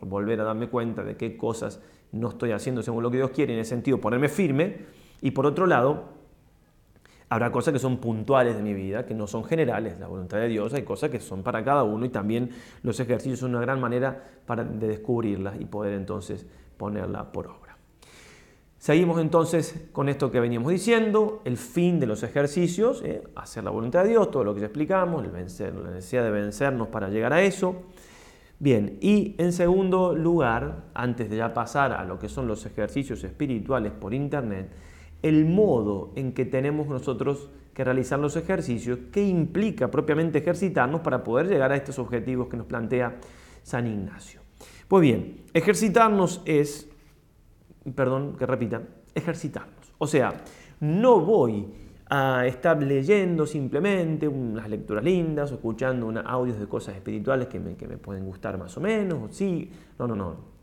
[0.02, 1.80] volver a darme cuenta de qué cosas
[2.12, 4.76] no estoy haciendo según lo que Dios quiere, en ese sentido ponerme firme.
[5.20, 6.04] Y por otro lado,
[7.28, 10.48] habrá cosas que son puntuales de mi vida, que no son generales, la voluntad de
[10.48, 12.50] Dios, hay cosas que son para cada uno y también
[12.82, 17.67] los ejercicios son una gran manera para, de descubrirlas y poder entonces ponerla por obra.
[18.78, 23.70] Seguimos entonces con esto que veníamos diciendo, el fin de los ejercicios, eh, hacer la
[23.70, 27.08] voluntad de Dios, todo lo que ya explicamos, el vencer, la necesidad de vencernos para
[27.08, 27.82] llegar a eso.
[28.60, 33.24] Bien, y en segundo lugar, antes de ya pasar a lo que son los ejercicios
[33.24, 34.70] espirituales por internet,
[35.22, 41.24] el modo en que tenemos nosotros que realizar los ejercicios, qué implica propiamente ejercitarnos para
[41.24, 43.16] poder llegar a estos objetivos que nos plantea
[43.62, 44.40] San Ignacio.
[44.86, 46.87] Pues bien, ejercitarnos es
[47.94, 48.82] perdón, que repita,
[49.14, 49.92] ejercitarnos.
[49.98, 50.34] O sea,
[50.80, 51.66] no voy
[52.10, 57.60] a estar leyendo simplemente unas lecturas lindas o escuchando una audios de cosas espirituales que
[57.60, 60.58] me, pueden gustar más o menos, sí, no, no, no.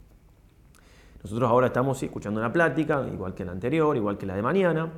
[1.21, 4.91] Nosotros ahora estamos escuchando una plática, igual que la anterior, igual que la de mañana.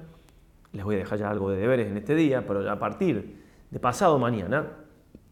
[0.73, 3.79] Les voy a dejar ya algo de deberes en este día, pero a partir de
[3.79, 4.67] pasado mañana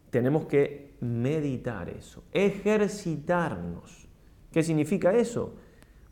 [0.10, 4.08] tenemos que meditar eso, ejercitarnos.
[4.52, 5.56] ¿Qué significa eso?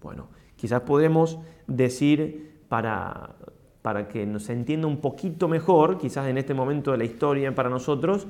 [0.02, 0.28] Bueno,
[0.64, 3.36] Quizás podemos decir para,
[3.82, 7.70] para que nos entienda un poquito mejor, quizás en este momento de la historia para
[7.70, 8.28] nosotros,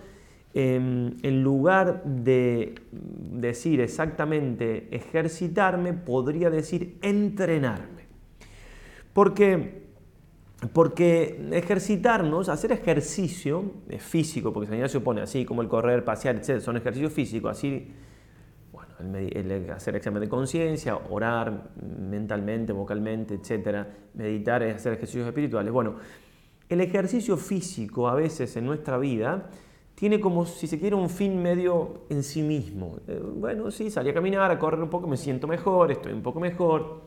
[0.55, 8.07] em, en lugar de decir exactamente ejercitarme, podría decir entrenarme.
[9.13, 9.83] Porque,
[10.73, 16.61] porque ejercitarnos, hacer ejercicio físico, porque San Ignacio pone así como el correr, pasear, etc.,
[16.61, 17.91] son ejercicios físicos, así
[19.15, 25.71] el, hacer examen de conciencia, orar mentalmente, vocalmente, etcétera, meditar, hacer ejercicios espirituales.
[25.71, 25.95] Bueno,
[26.69, 29.49] el ejercicio físico a veces en nuestra vida
[29.95, 32.97] tiene como, si se quiere, un fin medio en sí mismo.
[33.07, 36.23] Eh, bueno, sí, salí a caminar, a correr un poco, me siento mejor, estoy un
[36.23, 37.01] poco mejor.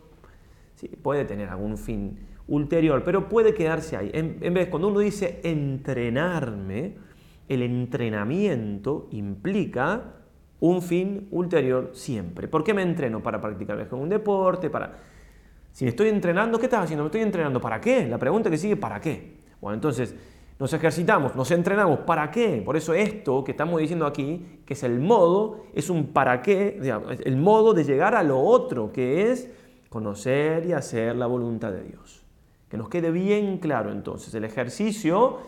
[0.76, 4.10] Sí, puede tener algún fin ulterior, pero puede quedarse ahí.
[4.12, 6.94] En, en vez, cuando uno dice entrenarme,
[7.48, 10.15] el entrenamiento implica
[10.60, 12.48] un fin ulterior siempre.
[12.48, 13.22] ¿Por qué me entreno?
[13.22, 14.92] Para practicar un deporte, para...
[15.72, 17.04] Si me estoy entrenando, ¿qué estás haciendo?
[17.04, 18.06] ¿Me estoy entrenando para qué?
[18.06, 19.36] La pregunta que sigue, ¿para qué?
[19.60, 20.14] Bueno, entonces
[20.58, 22.62] nos ejercitamos, nos entrenamos, ¿para qué?
[22.64, 26.80] Por eso esto que estamos diciendo aquí, que es el modo, es un para qué,
[27.24, 29.50] el modo de llegar a lo otro, que es
[29.90, 32.24] conocer y hacer la voluntad de Dios.
[32.70, 35.40] Que nos quede bien claro entonces, el ejercicio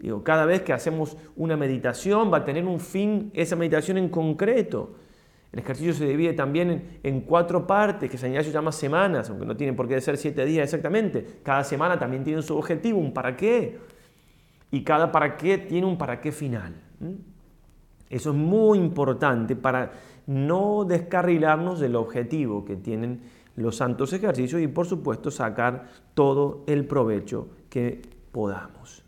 [0.00, 4.08] Digo, cada vez que hacemos una meditación va a tener un fin esa meditación en
[4.08, 4.94] concreto.
[5.52, 9.56] El ejercicio se divide también en, cuatro partes, que San Ignacio llama semanas, aunque no
[9.56, 11.40] tienen por qué ser siete días exactamente.
[11.42, 13.78] Cada semana también tiene su objetivo, un para qué.
[14.70, 16.74] Y cada para qué tiene un para qué final.
[18.08, 19.92] Eso es muy importante para
[20.26, 23.20] no descarrilarnos del objetivo que tienen
[23.56, 29.04] los santos ejercicios y por supuesto sacar todo el provecho que podamos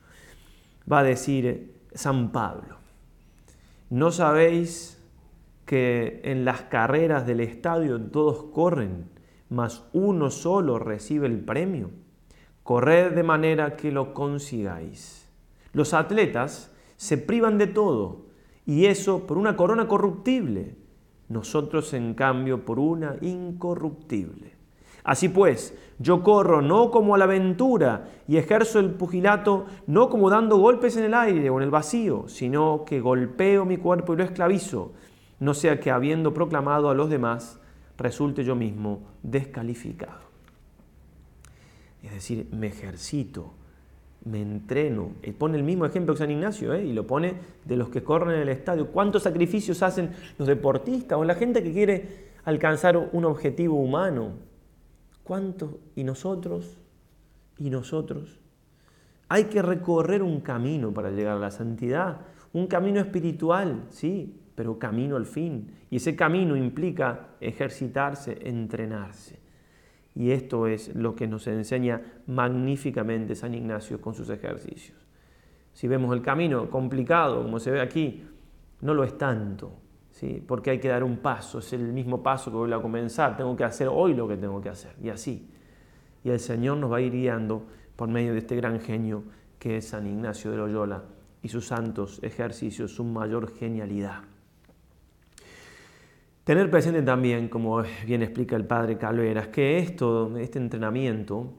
[0.90, 2.76] va a decir San Pablo,
[3.90, 5.02] ¿no sabéis
[5.66, 9.10] que en las carreras del estadio todos corren,
[9.48, 11.90] mas uno solo recibe el premio?
[12.62, 15.28] Corred de manera que lo consigáis.
[15.72, 18.26] Los atletas se privan de todo,
[18.66, 20.76] y eso por una corona corruptible,
[21.28, 24.51] nosotros en cambio por una incorruptible.
[25.04, 30.30] Así pues, yo corro no como a la aventura y ejerzo el pugilato no como
[30.30, 34.16] dando golpes en el aire o en el vacío, sino que golpeo mi cuerpo y
[34.16, 34.92] lo esclavizo,
[35.40, 37.58] no sea que habiendo proclamado a los demás,
[37.98, 40.22] resulte yo mismo descalificado.
[42.02, 43.52] Es decir, me ejercito,
[44.24, 45.12] me entreno.
[45.22, 46.84] Él pone el mismo ejemplo que San Ignacio ¿eh?
[46.84, 47.34] y lo pone
[47.64, 48.88] de los que corren en el estadio.
[48.88, 54.51] ¿Cuántos sacrificios hacen los deportistas o la gente que quiere alcanzar un objetivo humano?
[55.32, 55.76] ¿Cuántos?
[55.96, 56.78] ¿Y nosotros?
[57.56, 58.38] ¿Y nosotros?
[59.30, 62.20] Hay que recorrer un camino para llegar a la santidad,
[62.52, 65.70] un camino espiritual, sí, pero camino al fin.
[65.88, 69.38] Y ese camino implica ejercitarse, entrenarse.
[70.14, 74.98] Y esto es lo que nos enseña magníficamente San Ignacio con sus ejercicios.
[75.72, 78.22] Si vemos el camino complicado, como se ve aquí,
[78.82, 79.72] no lo es tanto,
[80.22, 80.42] ¿sí?
[80.46, 83.56] porque hay que dar un paso, es el mismo paso que voy a comenzar, tengo
[83.56, 85.48] que hacer hoy lo que tengo que hacer, y así.
[86.22, 87.64] Y el Señor nos va a ir guiando
[87.96, 89.24] por medio de este gran genio
[89.58, 91.02] que es San Ignacio de Loyola
[91.42, 94.20] y sus santos ejercicios, su mayor genialidad.
[96.44, 101.52] Tener presente también, como bien explica el padre Calveras, que esto, este entrenamiento,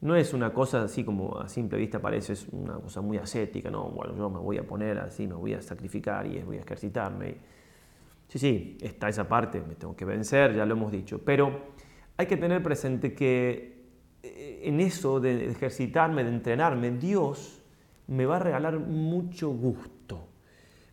[0.00, 3.70] no es una cosa así como a simple vista parece, es una cosa muy ascética,
[3.70, 6.60] no, bueno, yo me voy a poner así, me voy a sacrificar y voy a
[6.60, 7.61] ejercitarme.
[8.32, 11.52] Sí, sí, está esa parte, me tengo que vencer, ya lo hemos dicho, pero
[12.16, 13.90] hay que tener presente que
[14.22, 17.60] eh, en eso de ejercitarme, de entrenarme, Dios
[18.06, 20.28] me va a regalar mucho gusto,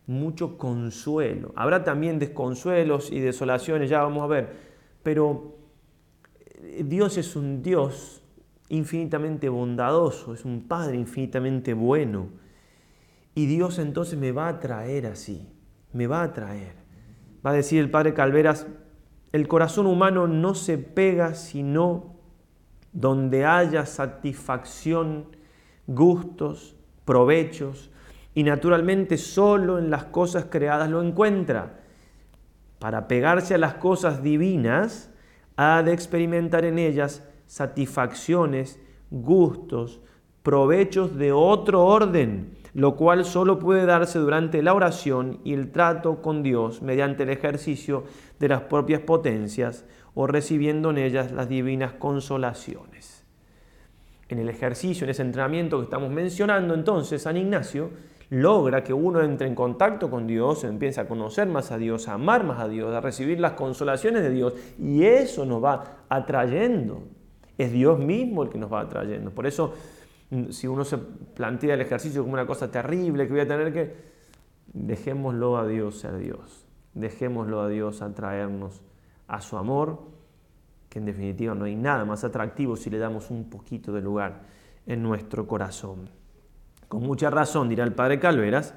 [0.06, 1.54] mucho consuelo.
[1.56, 4.52] Habrá también desconsuelos y desolaciones, ya vamos a ver,
[5.02, 5.56] pero
[6.62, 8.22] eh, Dios es un Dios
[8.68, 12.28] infinitamente bondadoso, es un Padre infinitamente bueno.
[13.34, 15.48] Y Dios entonces me va a traer así,
[15.94, 16.79] me va a traer.
[17.44, 18.66] Va a decir el Padre Calveras,
[19.32, 22.16] el corazón humano no se pega sino
[22.92, 25.36] donde haya satisfacción,
[25.86, 27.90] gustos, provechos,
[28.34, 31.80] y naturalmente solo en las cosas creadas lo encuentra.
[32.78, 35.10] Para pegarse a las cosas divinas,
[35.56, 40.00] ha de experimentar en ellas satisfacciones, gustos,
[40.42, 46.22] provechos de otro orden, lo cual solo puede darse durante la oración y el trato
[46.22, 48.04] con Dios mediante el ejercicio
[48.38, 53.24] de las propias potencias o recibiendo en ellas las divinas consolaciones.
[54.28, 57.90] En el ejercicio, en ese entrenamiento que estamos mencionando, entonces San Ignacio
[58.30, 62.14] logra que uno entre en contacto con Dios, empiece a conocer más a Dios, a
[62.14, 67.02] amar más a Dios, a recibir las consolaciones de Dios, y eso nos va atrayendo
[67.60, 69.30] es Dios mismo el que nos va atrayendo.
[69.30, 69.74] Por eso,
[70.50, 73.94] si uno se plantea el ejercicio como una cosa terrible que voy a tener que,
[74.72, 76.66] dejémoslo a Dios ser Dios.
[76.94, 78.82] Dejémoslo a Dios atraernos
[79.26, 80.02] a su amor,
[80.88, 84.42] que en definitiva no hay nada más atractivo si le damos un poquito de lugar
[84.86, 86.10] en nuestro corazón.
[86.88, 88.74] Con mucha razón, dirá el padre Calveras,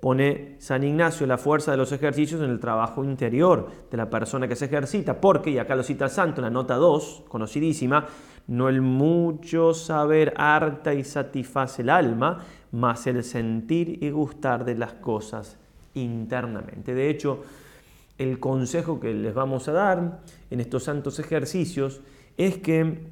[0.00, 4.46] pone San Ignacio la fuerza de los ejercicios en el trabajo interior de la persona
[4.46, 8.06] que se ejercita, porque, y acá lo cita el santo en la nota 2, conocidísima,
[8.46, 14.76] no el mucho saber harta y satisface el alma, más el sentir y gustar de
[14.76, 15.58] las cosas
[15.94, 16.94] internamente.
[16.94, 17.42] De hecho,
[18.18, 22.00] el consejo que les vamos a dar en estos santos ejercicios
[22.36, 23.08] es que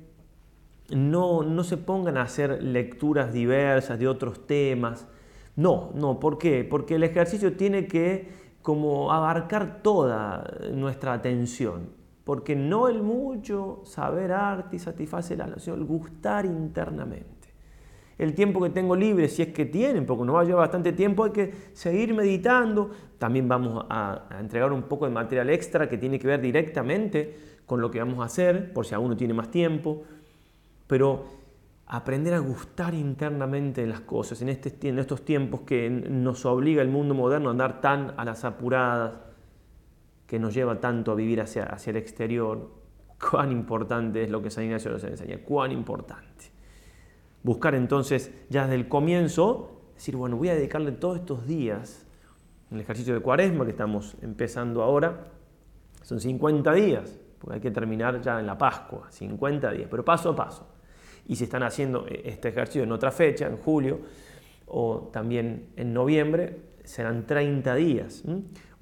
[0.91, 5.07] no, no se pongan a hacer lecturas diversas de otros temas,
[5.57, 6.65] no, no, ¿por qué?
[6.65, 8.29] Porque el ejercicio tiene que
[8.63, 11.91] como abarcar toda nuestra atención,
[12.25, 17.35] porque no el mucho saber arte y satisfacer la sino el gustar internamente.
[18.17, 20.93] El tiempo que tengo libre, si es que tienen, porque nos va a llevar bastante
[20.93, 22.91] tiempo, hay que seguir meditando.
[23.19, 27.81] También vamos a, entregar un poco de material extra que tiene que ver directamente con
[27.81, 30.03] lo que vamos a hacer, por si alguno tiene más tiempo.
[30.87, 31.25] Pero
[31.87, 36.89] aprender a gustar internamente las cosas en, este, en estos tiempos que nos obliga el
[36.89, 39.13] mundo moderno a andar tan a las apuradas,
[40.27, 42.71] que nos lleva tanto a vivir hacia, hacia el exterior.
[43.31, 46.53] Cuán importante es lo que San Ignacio nos enseña, cuán importante.
[47.43, 52.07] Buscar entonces ya desde el comienzo, decir, bueno, voy a dedicarle todos estos días,
[52.71, 55.27] en el ejercicio de cuaresma que estamos empezando ahora,
[56.03, 60.31] son 50 días, porque hay que terminar ya en la Pascua, 50 días, pero paso
[60.31, 60.75] a paso
[61.27, 64.01] y si están haciendo eh, este ejercicio en otra fecha, en julio
[64.67, 68.25] o también en noviembre, serán 30 días.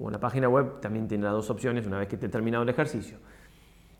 [0.09, 2.69] En la página web también tiene las dos opciones una vez que esté terminado el
[2.69, 3.17] ejercicio.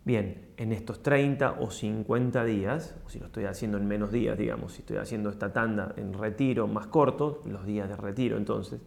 [0.06, 4.38] Bien, en estos 30 o 50 días, o si lo estoy haciendo en menos días,
[4.38, 8.82] digamos, si estoy haciendo esta tanda en retiro más corto, los días de retiro entonces,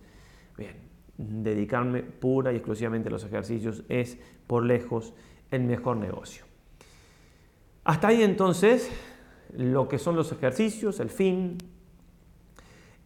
[0.58, 0.76] bien,
[1.16, 5.14] dedicarme pura y exclusivamente a los ejercicios es por lejos
[5.50, 6.44] el mejor negocio.
[7.84, 8.90] Hasta ahí entonces
[9.56, 11.56] lo que son los ejercicios, el fin,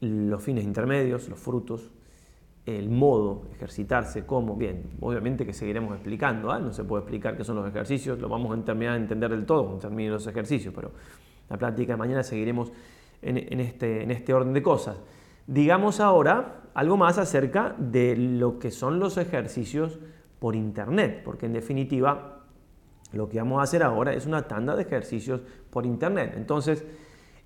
[0.00, 1.90] los fines intermedios, los frutos,
[2.78, 6.58] el modo, ejercitarse, cómo, bien, obviamente que seguiremos explicando, ¿ah?
[6.58, 9.46] no se puede explicar qué son los ejercicios, lo vamos a terminar de entender del
[9.46, 10.90] todo cuando terminen los ejercicios, pero
[11.48, 12.72] la práctica de mañana seguiremos
[13.22, 14.96] en, este, en este orden de cosas.
[15.46, 19.98] Digamos ahora algo más acerca de lo que son los ejercicios
[20.38, 22.44] por internet, porque en definitiva
[23.12, 25.40] lo que vamos a hacer ahora es una tanda de ejercicios
[25.70, 26.34] por internet.
[26.36, 26.84] Entonces,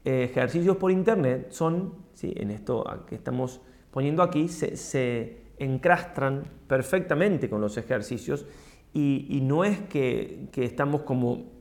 [0.05, 2.33] eh, ejercicios por internet son, ¿sí?
[2.37, 3.63] en esto que estamos
[3.95, 8.45] poniendo aquí, se, encrastran perfectamente con los ejercicios
[8.93, 11.55] y, no es que, estamos como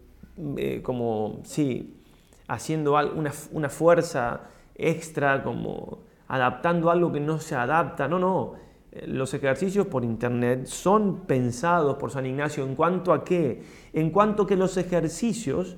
[0.58, 2.02] eh, como, sí,
[2.48, 8.08] haciendo una, una fuerza extra, como adaptando algo que no se adapta.
[8.08, 8.54] No, no.
[8.92, 13.62] Eh, los ejercicios por internet son pensados por San Ignacio en cuanto a qué?
[13.94, 15.78] En cuanto que los ejercicios,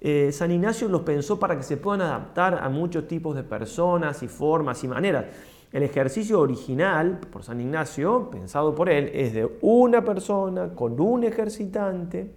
[0.00, 4.22] eh, San Ignacio los pensó para que se puedan adaptar a muchos tipos de personas
[4.22, 5.24] y formas y maneras.
[5.76, 11.22] El ejercicio original, por San Ignacio, pensado por él, es de una persona con un
[11.22, 12.32] ejercitante,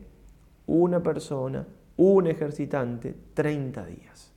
[0.67, 1.65] una persona,
[1.95, 4.33] un ejercitante, 30 días,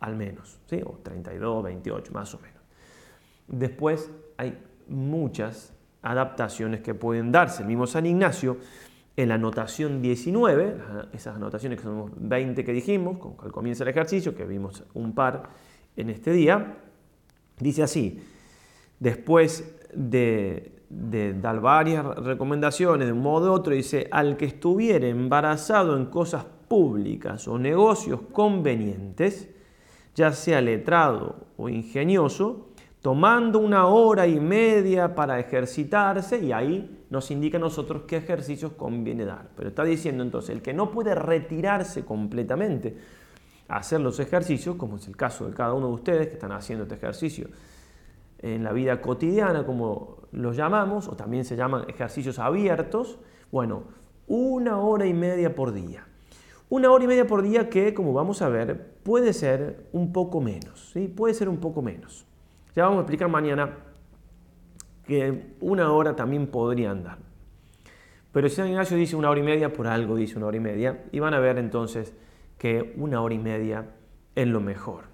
[0.00, 0.80] al menos, ¿sí?
[0.82, 2.62] o 32, 28, más o menos.
[3.46, 7.60] Después hay muchas adaptaciones que pueden darse.
[7.60, 8.56] El mismo San Ignacio,
[9.18, 10.76] en la anotación 19,
[11.12, 15.50] esas anotaciones que son 20 que dijimos, al comienzo del ejercicio, que vimos un par
[15.94, 16.78] en este día,
[17.62, 18.20] Dice así,
[18.98, 25.96] después de, dar varias recomendaciones de un modo u otro, dice, al que estuviera embarazado
[25.96, 29.48] en cosas públicas o negocios convenientes,
[30.14, 32.68] ya sea letrado o ingenioso,
[33.00, 38.72] tomando una hora y media para ejercitarse y ahí nos indica a nosotros qué ejercicios
[38.72, 39.50] conviene dar.
[39.56, 42.96] Pero está diciendo entonces, el que no puede retirarse completamente,
[43.76, 46.84] hacer los ejercicios, como es el caso de cada uno de ustedes que están haciendo
[46.84, 47.48] este ejercicio
[48.38, 53.18] en la vida cotidiana, como los llamamos, o también se llaman ejercicios abiertos,
[53.50, 53.84] bueno,
[54.26, 56.06] una hora y media por día.
[56.68, 60.40] Una hora y media por día que, como vamos a ver, puede ser un poco
[60.40, 61.06] menos, ¿sí?
[61.06, 62.26] Puede ser un poco menos.
[62.74, 63.76] Ya vamos a explicar mañana
[65.06, 67.18] que una hora también podría andar.
[68.32, 70.60] Pero si San Ignacio dice una hora y media, por algo dice una hora y
[70.60, 72.14] media, y van a ver entonces
[72.62, 73.86] que una hora y media
[74.36, 75.06] es lo mejor.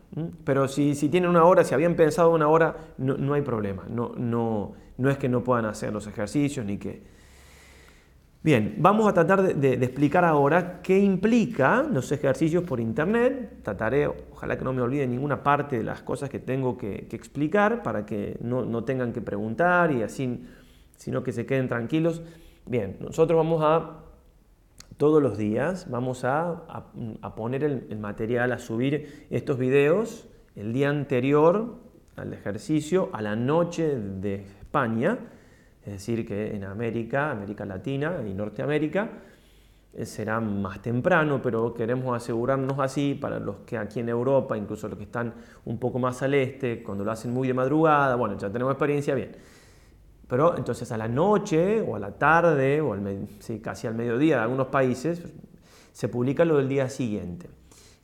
[0.44, 3.86] Pero si, si, tienen una hora, si habían pensado una hora, no, hay problema.
[3.88, 7.02] No, no, no, es que no puedan hacer los ejercicios ni que...
[8.42, 13.62] Bien, vamos a tratar de, explicar ahora qué implica los ejercicios por internet.
[13.62, 17.16] Trataré, ojalá que no me olvide ninguna parte de las cosas que tengo que, que
[17.16, 20.44] explicar para que no, no, tengan que preguntar y así,
[20.98, 22.20] sino que se queden tranquilos.
[22.66, 24.07] Bien, nosotros vamos a
[24.98, 26.64] todos los días vamos a,
[27.36, 31.76] poner el, material, a subir estos videos el día anterior
[32.16, 35.18] al ejercicio, a la noche de España,
[35.86, 39.08] es decir, que en América, América Latina y Norteamérica,
[39.94, 44.88] eh, será más temprano, pero queremos asegurarnos así para los que aquí en Europa, incluso
[44.88, 45.32] los que están
[45.64, 49.14] un poco más al este, cuando lo hacen muy de madrugada, bueno, ya tenemos experiencia,
[49.14, 49.30] bien.
[50.28, 52.94] Pero entonces a la noche o a la tarde o
[53.62, 55.22] casi al mediodía de algunos países
[55.92, 57.48] se publica lo del día siguiente,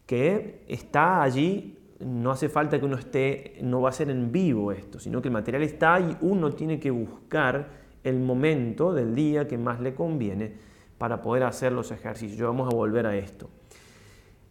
[0.07, 4.73] que está allí, no hace falta que uno esté, no va a ser en vivo
[4.73, 7.69] esto, sino que el material está y uno tiene que buscar
[8.03, 10.53] el momento del día que más le conviene
[10.99, 12.39] para poder hacer los ejercicios.
[12.39, 13.49] Yo vamos a volver a esto.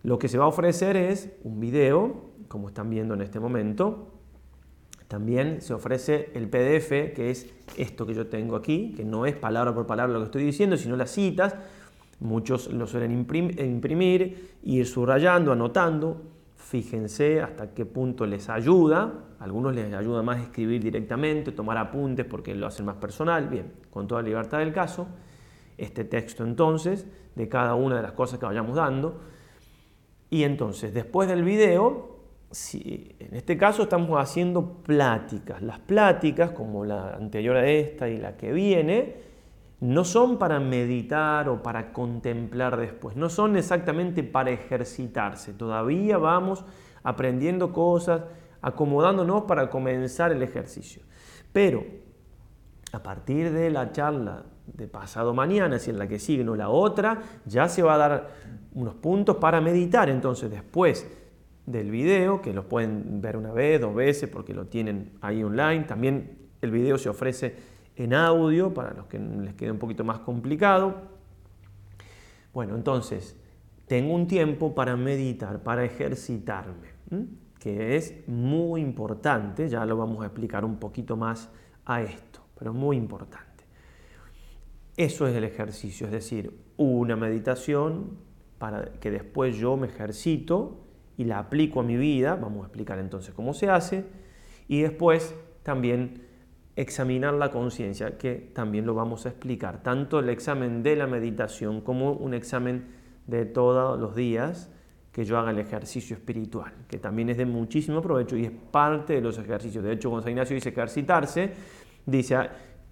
[0.04, 4.08] Lo que se va a ofrecer es un video, como están viendo en este momento,
[5.14, 7.48] también se ofrece el PDF, que es
[7.78, 10.76] esto que yo tengo aquí, que no es palabra por palabra lo que estoy diciendo,
[10.76, 11.56] sino las citas.
[12.20, 16.20] Muchos lo suelen imprimir, ir subrayando, anotando.
[16.56, 19.14] Fíjense hasta qué punto les ayuda.
[19.40, 23.48] A algunos les ayuda más escribir directamente, tomar apuntes porque lo hacen más personal.
[23.50, 25.06] Bien, con toda libertad del caso.
[25.78, 27.06] Este texto entonces,
[27.36, 29.22] de cada una de las cosas que vayamos dando.
[30.32, 32.13] Y entonces, después del video,
[32.54, 35.62] si, en este caso estamos haciendo pláticas.
[35.64, 39.16] Las pláticas, como la anterior a esta y la que viene,
[39.80, 45.54] no son para meditar o para contemplar después, no son exactamente para ejercitarse.
[45.54, 46.64] Todavía vamos
[47.04, 48.22] aprendiendo cosas,
[48.62, 51.02] acomodándonos para comenzar el ejercicio.
[51.52, 51.84] Pero
[52.92, 56.70] a partir de la charla de pasado mañana, si en la que sigue no la
[56.70, 58.30] otra, ya se va a dar
[58.74, 60.08] unos puntos para meditar.
[60.08, 61.23] Entonces después
[61.66, 65.84] del video, que lo pueden ver una vez, dos veces, porque lo tienen ahí online.
[65.84, 67.56] También el video se ofrece
[67.96, 70.96] en audio para los que les quede un poquito más complicado.
[72.54, 73.36] Bueno, entonces,
[73.88, 76.90] tengo un tiempo para meditar, para ejercitarme,
[77.60, 81.50] que es muy importante, ya lo vamos a explicar un poquito más
[81.86, 83.64] a esto, pero muy importante.
[84.96, 88.18] Eso es el ejercicio, es decir, una meditación
[88.60, 90.83] para que después yo me ejercito
[91.18, 94.06] y la aplico a mi vida, vamos a explicar entonces cómo se hace,
[94.68, 96.24] y después también
[96.76, 101.82] examinar la conciencia, que también lo vamos a explicar, tanto el examen de la meditación
[101.82, 102.88] como un examen
[103.28, 104.70] de todos los días
[105.12, 109.14] que yo haga el ejercicio espiritual, que también es de muchísimo provecho y es parte
[109.14, 109.84] de los ejercicios.
[109.84, 111.54] De hecho, San Ignacio dice ejercitarse,
[112.06, 112.36] dice,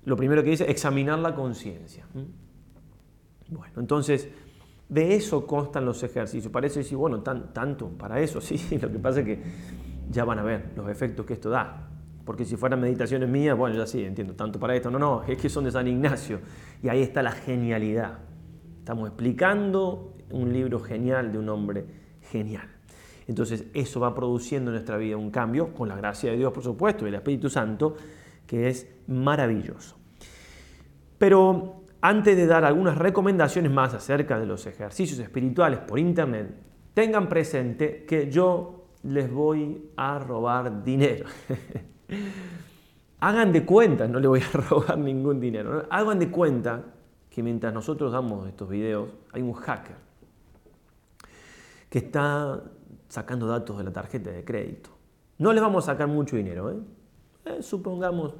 [0.06, 2.06] lo primero que dice, examinar la conciencia.
[3.50, 4.30] Bueno, entonces,
[4.92, 6.52] De eso constan los ejercicios.
[6.52, 8.60] Parece decir, bueno, tan, tanto para eso, sí.
[8.78, 9.42] Lo que pasa es que
[10.10, 11.88] ya van a ver los efectos que esto da.
[12.26, 14.92] Porque si fueran meditaciones mías, bueno, ya sí, entiendo, tanto para esto.
[14.92, 16.42] No, no, es que son de San Ignacio.
[16.84, 18.20] Y ahí está la genialidad.
[18.80, 21.86] Estamos explicando un libro genial de un hombre
[22.30, 22.68] genial.
[23.28, 26.64] Entonces eso va produciendo en nuestra vida un cambio, con la gracia de Dios, por
[26.64, 27.96] supuesto, y el Espíritu Santo,
[28.46, 29.96] que es maravilloso.
[31.18, 36.54] Pero antes de dar algunas recomendaciones más acerca de los ejercicios espirituales por internet,
[36.94, 41.26] tengan presente que yo les voy a robar dinero.
[43.20, 46.84] Hagan de cuenta, no le voy a robar ningún dinero, hagan de cuenta
[47.30, 49.96] que mientras nosotros damos estos videos, hay un hacker
[51.88, 52.64] que está
[53.08, 54.90] sacando datos de la tarjeta de crédito.
[55.38, 56.78] No les vamos a sacar mucho dinero, ¿eh?
[57.46, 58.34] Eh, supongamos,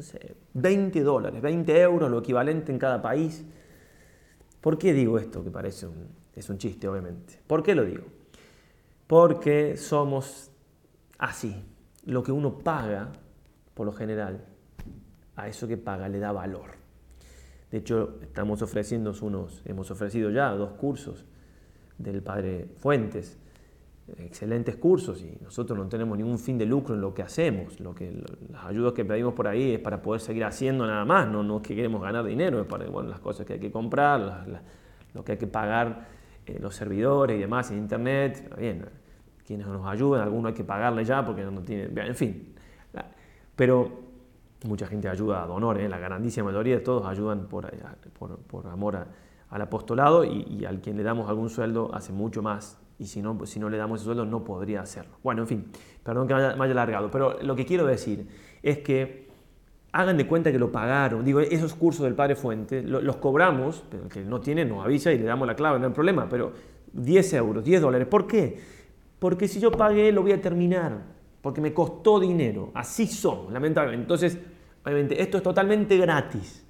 [0.00, 3.44] no sé, 20 dólares, 20 euros, lo equivalente en cada país.
[4.62, 5.44] ¿Por qué digo esto?
[5.44, 7.38] Que parece un, es un chiste, obviamente.
[7.46, 8.04] ¿Por qué lo digo?
[9.06, 10.50] Porque somos
[11.18, 11.54] así.
[12.06, 13.12] Lo que uno paga,
[13.74, 14.42] por lo general,
[15.36, 16.70] a eso que paga le da valor.
[17.70, 21.26] De hecho, estamos ofreciendo unos, hemos ofrecido ya dos cursos
[21.98, 23.36] del padre Fuentes,
[24.18, 27.80] excelentes cursos y nosotros no tenemos ningún fin de lucro en lo que hacemos.
[27.80, 31.28] Lo que, las ayudas que pedimos por ahí es para poder seguir haciendo nada más,
[31.28, 33.70] no, no es que queremos ganar dinero, es para bueno, las cosas que hay que
[33.70, 34.46] comprar,
[35.14, 36.06] lo que hay que pagar
[36.46, 38.52] eh, los servidores y demás en internet.
[38.58, 38.86] Bien,
[39.46, 42.54] quienes nos ayudan, algunos hay que pagarle ya porque no tienen, en fin.
[43.56, 43.90] Pero
[44.64, 45.88] mucha gente ayuda a donores, ¿eh?
[45.88, 47.78] la grandísima mayoría de todos ayudan por, eh,
[48.48, 49.06] por, amor
[49.50, 53.22] al apostolado y, y al quien le damos algún sueldo hace mucho más y si
[53.22, 55.16] no, si no le damos ese sueldo no podría hacerlo.
[55.22, 55.64] Bueno, en fin,
[56.04, 58.28] perdón que me haya, alargado, pero lo que quiero decir
[58.62, 59.26] es que
[59.90, 61.24] hagan de cuenta que lo pagaron.
[61.24, 65.10] Digo, esos cursos del Padre Fuente los cobramos, pero el que no tiene nos avisa
[65.12, 66.52] y le damos la clave, no hay problema, pero
[66.92, 68.06] 10 euros, 10 dólares.
[68.06, 68.60] ¿Por qué?
[69.18, 71.00] Porque si yo pagué lo voy a terminar,
[71.40, 72.70] porque me costó dinero.
[72.74, 74.02] Así son, lamentablemente.
[74.02, 74.38] Entonces,
[74.84, 76.66] obviamente, esto es totalmente gratis.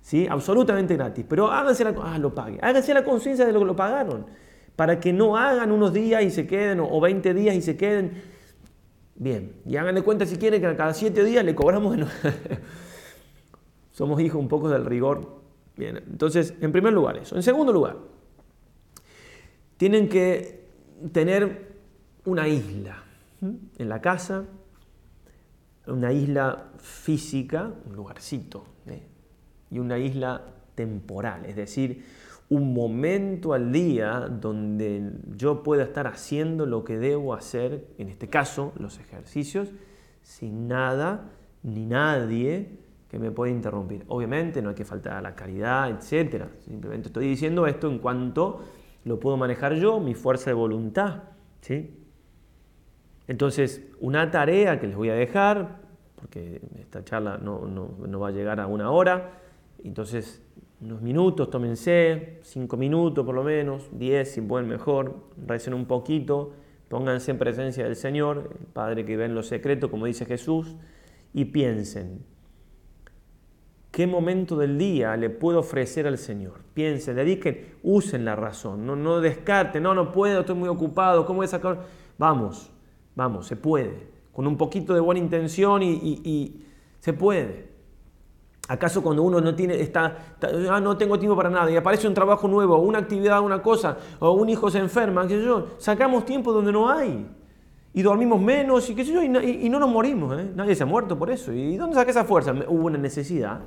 [0.00, 0.26] ¿Sí?
[0.30, 1.26] Absolutamente gratis.
[1.28, 2.58] Pero háganse la, ah, lo pague.
[2.62, 4.24] Háganse la conciencia de lo que lo pagaron
[4.76, 8.22] para que no hagan unos días y se queden, o 20 días y se queden.
[9.16, 11.96] Bien, y hagan de cuenta si quieren que cada 7 días le cobramos.
[13.92, 15.42] Somos hijos un poco del rigor.
[15.76, 17.36] Bien, entonces, en primer lugar eso.
[17.36, 17.96] En segundo lugar,
[19.76, 20.64] tienen que
[21.12, 21.74] tener
[22.24, 23.04] una isla
[23.40, 24.44] en la casa,
[25.86, 29.02] una isla física, un lugarcito, ¿eh?
[29.70, 30.42] y una isla
[30.74, 32.04] temporal, es decir,
[32.54, 38.28] un momento al día donde yo pueda estar haciendo lo que debo hacer, en este
[38.28, 39.72] caso los ejercicios,
[40.22, 41.30] sin nada
[41.62, 42.78] ni nadie
[43.08, 44.04] que me pueda interrumpir.
[44.08, 46.44] Obviamente no hay que faltar a la caridad, etc.
[46.60, 48.62] Simplemente estoy diciendo esto en cuanto
[49.04, 51.24] lo puedo manejar yo, mi fuerza de voluntad.
[51.60, 51.98] ¿sí?
[53.26, 55.80] Entonces, una tarea que les voy a dejar,
[56.16, 59.40] porque esta charla no, no va a llegar a una hora,
[59.82, 60.42] entonces
[60.80, 65.16] unos minutos, tómense, cinco minutos por lo menos, diez si pueden mejor,
[65.46, 66.52] recen un poquito,
[66.88, 70.76] pónganse en presencia del Señor, el Padre que ve en lo secreto, como dice Jesús,
[71.32, 72.24] y piensen,
[73.90, 76.60] ¿qué momento del día le puedo ofrecer al Señor?
[76.74, 81.38] Piensen, dediquen, usen la razón, no, no descarten, no, no puedo, estoy muy ocupado, ¿cómo
[81.38, 81.86] voy a sacar?
[82.18, 82.70] Vamos,
[83.14, 86.64] vamos, se puede, con un poquito de buena intención y
[87.00, 87.73] se puede.
[88.68, 90.36] ¿Acaso cuando uno no tiene, está,
[90.70, 93.98] ah, no tengo tiempo para nada y aparece un trabajo nuevo, una actividad, una cosa,
[94.20, 97.26] o un hijo se enferma, qué sé yo, sacamos tiempo donde no hay
[97.92, 100.50] y dormimos menos y qué sé yo, y, no nos morimos, ¿eh?
[100.54, 101.52] nadie se ha muerto por eso.
[101.52, 102.52] ¿Y dónde saqué esa fuerza?
[102.52, 103.60] Hubo una necesidad,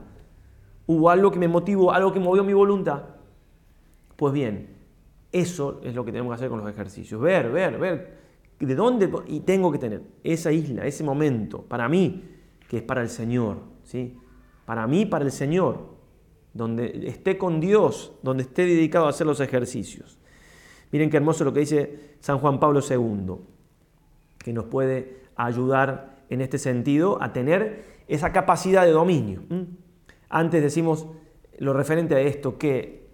[0.88, 3.04] hubo algo que me motivó, algo que movió mi voluntad.
[4.16, 4.78] Pues bien,
[5.32, 8.18] eso es lo que tenemos que hacer con los ejercicios, ver, ver, ver
[8.60, 12.24] de dónde y tengo que tener esa isla, ese momento para mí
[12.68, 14.18] que es para el Señor, ¿sí?
[14.68, 15.96] Para mí, para el Señor,
[16.54, 20.20] donde esté con Dios, donde esté dedicado a hacer los ejercicios.
[20.92, 23.36] Miren qué hermoso lo que dice San Juan Pablo II,
[24.38, 29.44] que nos puede ayudar en este sentido a tener esa capacidad de dominio.
[30.28, 31.08] Antes decimos
[31.60, 33.14] lo referente a esto, que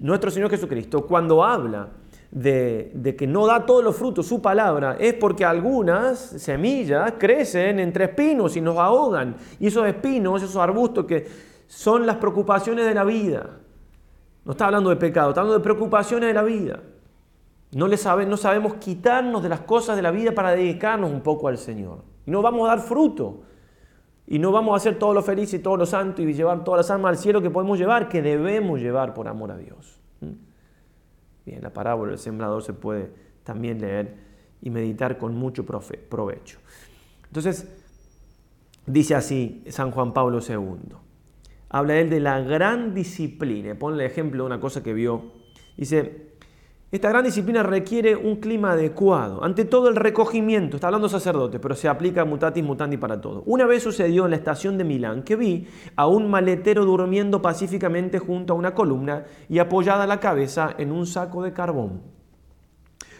[0.00, 1.90] nuestro Señor Jesucristo cuando habla
[2.36, 8.04] de, que no da todos los frutos su palabra es porque algunas semillas crecen entre
[8.04, 9.36] espinos y nos ahogan.
[9.58, 11.26] Y esos espinos, esos arbustos que
[11.66, 13.58] son las preocupaciones de la vida.
[14.44, 16.80] No está hablando de pecado, está hablando de preocupaciones de la vida.
[17.72, 21.22] No, le sabe, no sabemos quitarnos de las cosas de la vida para dedicarnos un
[21.22, 22.02] poco al Señor.
[22.26, 23.40] Y no vamos a dar fruto.
[24.26, 26.80] Y no vamos a hacer todo lo feliz y todo lo santo y llevar todas
[26.80, 30.00] las almas al cielo que podemos llevar, que debemos llevar por amor a Dios.
[31.46, 33.10] Bien, la parábola del sembrador se puede
[33.44, 34.16] también leer
[34.60, 36.58] y meditar con mucho provecho.
[37.28, 37.72] Entonces,
[38.84, 40.96] dice así San Juan Pablo II.
[41.68, 43.76] Habla él de la gran disciplina.
[43.76, 45.32] Ponle ejemplo de una cosa que vio.
[45.76, 46.35] Dice,
[46.92, 49.42] esta gran disciplina requiere un clima adecuado.
[49.42, 53.42] Ante todo el recogimiento, está hablando sacerdote, pero se aplica mutatis mutandi para todo.
[53.46, 55.66] Una vez sucedió en la estación de Milán que vi
[55.96, 61.06] a un maletero durmiendo pacíficamente junto a una columna y apoyada la cabeza en un
[61.06, 62.02] saco de carbón.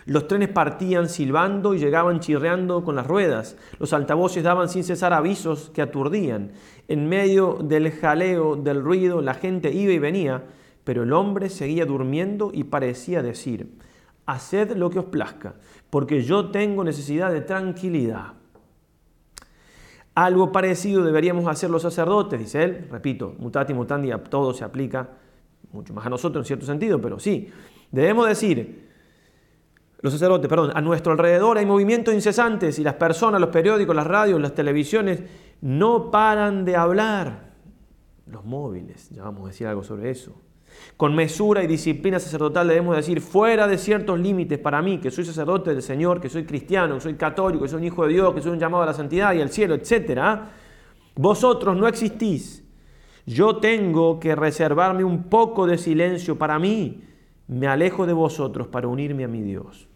[0.05, 3.57] Los trenes partían silbando y llegaban chirreando con las ruedas.
[3.81, 6.53] Los altavoces daban sin cesar avisos que aturdían.
[6.87, 10.45] En medio del jaleo, del ruido, la gente iba y venía
[10.87, 13.77] pero el hombre seguía durmiendo y parecía decir,
[14.25, 15.57] haced lo que os plazca,
[15.91, 18.35] porque yo tengo necesidad de tranquilidad.
[20.15, 22.87] Algo parecido deberíamos hacer los sacerdotes, dice él.
[22.89, 25.09] Repito, mutati mutandi a todo se aplica,
[25.73, 27.51] mucho más a nosotros en cierto sentido, pero sí.
[27.91, 28.89] Debemos decir,
[30.03, 34.07] los sacerdotes, perdón, a nuestro alrededor hay movimientos incesantes y las personas, los periódicos, las
[34.07, 35.21] radios, las televisiones
[35.63, 37.55] no paran de hablar.
[38.27, 40.47] Los móviles, ya vamos a decir algo sobre eso.
[40.97, 45.25] Con mesura y disciplina sacerdotal debemos decir, fuera de ciertos límites para mí, que soy
[45.25, 48.35] sacerdote del Señor, que soy cristiano, que soy católico, que soy un hijo de Dios,
[48.35, 50.19] que soy un llamado a la santidad y al cielo, etc.
[51.17, 52.65] Vosotros no existís.
[53.27, 57.03] Yo tengo que reservarme un poco de silencio para mí.
[57.49, 59.89] Me alejo de vosotros para unirme a mi Dios.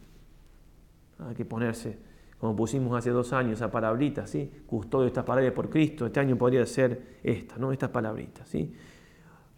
[1.18, 1.98] Hay que ponerse,
[2.38, 4.50] como pusimos hace dos años, esa palabrita, ¿sí?
[4.66, 6.06] Custodio estas paredes por Cristo.
[6.06, 7.72] Este año podría ser esta, ¿no?
[7.72, 8.74] Estas palabritas, ¿sí?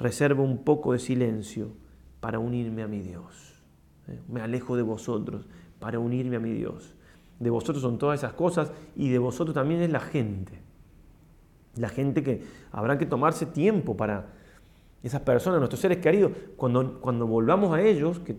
[0.03, 1.68] Reservo un poco de silencio
[2.20, 3.62] para unirme a mi Dios.
[4.09, 4.20] ¿eh?
[4.28, 5.46] Me alejo de vosotros
[5.78, 6.94] para unirme a mi Dios.
[7.38, 10.61] De vosotros son todas esas cosas y de vosotros también es la gente.
[11.76, 14.26] La gente que habrá que tomarse tiempo para
[15.03, 16.32] esas personas, nuestros seres queridos.
[16.57, 18.36] Cuando, cuando volvamos a ellos, que,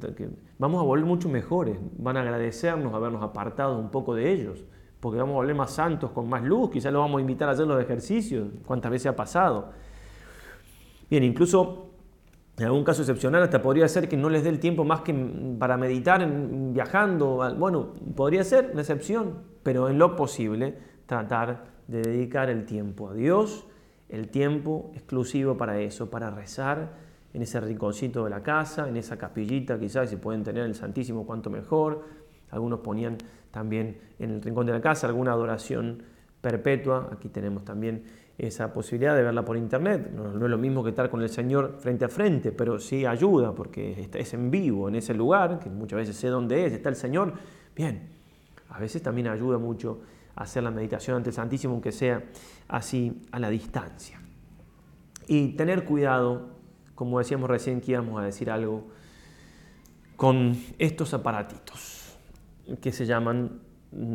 [0.58, 1.78] vamos a volver mucho mejores.
[1.98, 4.64] Van a agradecernos habernos apartado un poco de ellos,
[5.00, 6.70] porque vamos a volver más santos, con más luz.
[6.70, 9.72] Quizás los vamos a invitar a hacer los ejercicios, cuántas veces ha pasado.
[11.14, 11.92] Bien, incluso
[12.58, 15.14] en algún caso excepcional hasta podría ser que no les dé el tiempo más que
[15.60, 16.28] para meditar
[16.74, 17.56] viajando.
[17.56, 23.14] Bueno, podría ser una excepción, pero en lo posible tratar de dedicar el tiempo a
[23.14, 23.68] Dios,
[24.10, 26.94] el tiempo exclusivo para eso, para rezar
[27.32, 31.28] en ese rinconcito de la casa, en esa capillita quizás, si pueden tener el Santísimo
[31.28, 32.06] cuanto mejor.
[32.50, 33.18] Algunos ponían
[33.52, 36.02] también en el rincón de la casa alguna adoración
[36.42, 37.10] perpetua.
[37.12, 38.04] Aquí tenemos también
[38.38, 40.12] esa posibilidad de verla por internet.
[40.12, 43.54] No, es lo mismo que estar con el Señor frente a frente, pero sí ayuda
[43.54, 46.96] porque es en vivo, en ese lugar, que muchas veces sé dónde es, está el
[46.96, 47.34] Señor.
[47.76, 48.10] Bien,
[48.70, 50.02] a veces también ayuda mucho
[50.36, 52.24] hacer la meditación ante el Santísimo, aunque sea
[52.68, 54.20] así a la distancia.
[55.28, 56.50] Y tener cuidado,
[56.96, 58.88] como decíamos recién que íbamos a decir algo,
[60.16, 62.18] con estos aparatitos
[62.82, 63.62] que se llaman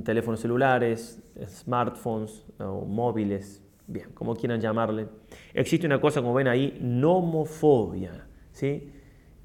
[0.04, 5.08] teléfonos celulares, smartphones o móviles, bien, como quieran llamarle.
[5.52, 8.92] Existe una cosa, como ven ahí, nomofobia, ¿sí?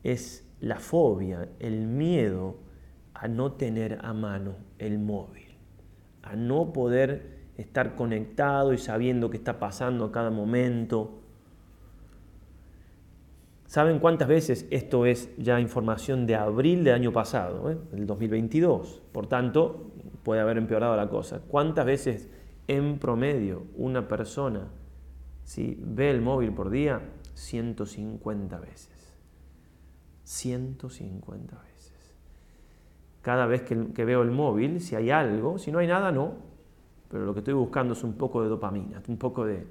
[0.03, 2.57] Es la fobia, el miedo
[3.13, 5.55] a no tener a mano el móvil,
[6.21, 11.19] a no poder estar conectado y sabiendo qué está pasando a cada momento.
[13.65, 17.77] ¿Saben cuántas veces esto es ya información de abril del año pasado, eh?
[17.93, 19.01] el 2022?
[19.11, 19.91] Por tanto,
[20.23, 21.41] puede haber empeorado la cosa.
[21.47, 22.29] ¿Cuántas veces
[22.68, 24.68] en promedio, una persona
[25.43, 27.01] si ve el móvil por día
[27.34, 29.14] 150 veces.
[30.24, 32.16] 150 veces.
[33.22, 36.34] Cada vez que, veo el móvil, si hay algo, si no hay nada, no.
[37.09, 39.66] Pero lo que estoy buscando es un poco de dopamina, un poco de,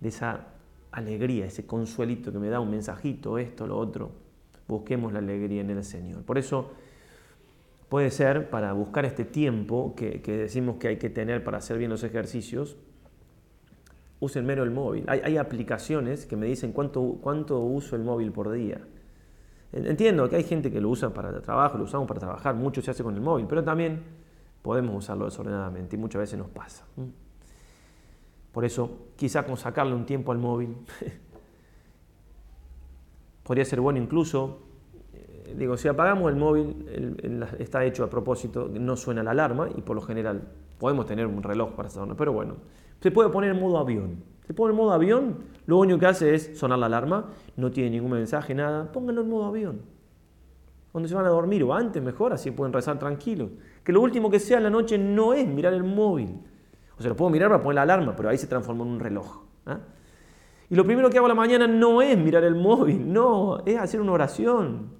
[0.00, 0.46] de esa
[0.90, 4.10] alegría, ese consuelito que me da un mensajito, esto, lo otro.
[4.66, 6.22] Busquemos la alegría en el Señor.
[6.22, 6.72] Por eso
[7.90, 11.90] puede ser para buscar este tiempo que, decimos que hay que tener para hacer bien
[11.90, 12.76] los ejercicios,
[14.20, 15.04] usen menos el móvil.
[15.08, 18.80] Hay, aplicaciones que me dicen cuánto, cuánto uso el móvil por día.
[19.72, 22.92] Entiendo que hay gente que lo usa para trabajo, lo usamos para trabajar, mucho se
[22.92, 24.02] hace con el móvil, pero también
[24.62, 26.86] podemos usarlo desordenadamente y muchas veces nos pasa.
[28.52, 30.76] Por eso, quizá con sacarle un tiempo al móvil,
[33.42, 34.69] podría ser bueno incluso
[35.56, 39.96] digo, si apagamos el móvil, está hecho a propósito, no suena la alarma y por
[39.96, 40.42] lo general
[40.78, 42.56] podemos tener un reloj para hacerlo, pero bueno,
[43.00, 44.22] se puede poner en modo avión.
[44.46, 45.36] Se pone en modo avión,
[45.66, 47.26] lo único que hace es sonar la alarma,
[47.56, 49.82] no tiene ningún mensaje, nada, pónganlo en modo avión.
[50.90, 53.50] Cuando se van a dormir o antes, mejor, así pueden rezar tranquilos.
[53.84, 56.40] Que lo último que sea en la noche no es mirar el móvil.
[56.98, 59.00] O sea, lo puedo mirar para poner la alarma, pero ahí se transformó en un
[59.00, 59.44] reloj.
[59.66, 59.78] ¿ah?
[60.68, 63.78] Y lo primero que hago a la mañana no es mirar el móvil, no, es
[63.78, 64.99] hacer una oración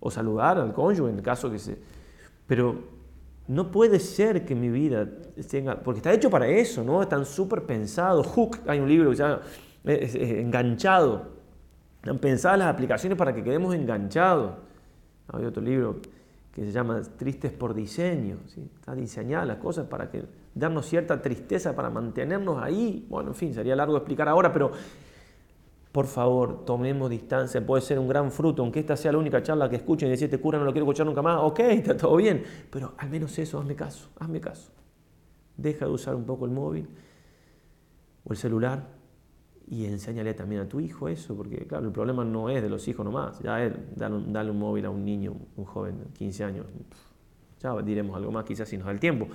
[0.00, 1.78] o saludar al cónyuge en el caso que se...
[2.46, 2.76] Pero
[3.48, 5.08] no puede ser que mi vida
[5.50, 5.80] tenga...
[5.80, 7.02] Porque está hecho para eso, ¿no?
[7.02, 8.26] Están súper pensados.
[8.26, 9.40] Hook, hay un libro que se llama
[9.84, 11.38] Enganchado.
[11.96, 14.52] Están pensadas las aplicaciones para que quedemos enganchados.
[15.32, 15.96] Hay otro libro
[16.54, 18.36] que se llama Tristes por diseño.
[18.46, 18.68] ¿sí?
[18.76, 20.24] Está diseñada las cosas para que
[20.54, 23.06] darnos cierta tristeza para mantenernos ahí.
[23.08, 24.72] Bueno, en fin, sería largo explicar ahora, pero
[25.98, 29.68] por favor, tomemos distancia, puede ser un gran fruto, aunque esta sea la única charla
[29.68, 32.14] que escuchen y decir, este cura no lo quiero escuchar nunca más, ok, está todo
[32.14, 34.70] bien, pero al menos eso, hazme caso, hazme caso.
[35.56, 36.88] Deja de usar un poco el móvil
[38.22, 38.86] o el celular
[39.66, 42.86] y enséñale también a tu hijo eso, porque claro, el problema no es de los
[42.86, 46.66] hijos nomás, ya es darle un, móvil a un niño, un joven de 15 años,
[47.58, 49.26] ya diremos algo más quizás si nos da el tiempo,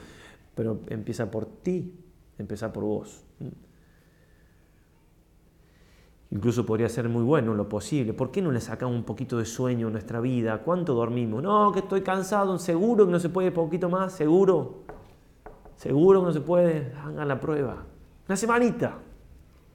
[0.55, 1.93] pero empieza por ti,
[2.37, 3.25] empieza por vos.
[6.33, 8.11] Incluso podría ser muy bueno lo posible.
[8.11, 10.63] ¿Por qué no le sacamos un poquito de sueño a nuestra vida?
[10.63, 11.43] ¿Cuánto dormimos?
[11.43, 14.79] No, que estoy cansado, seguro que no se puede poquito más, seguro.
[15.75, 16.91] Seguro que no se puede.
[17.05, 17.83] Hagan la prueba.
[18.27, 18.95] Una semanita.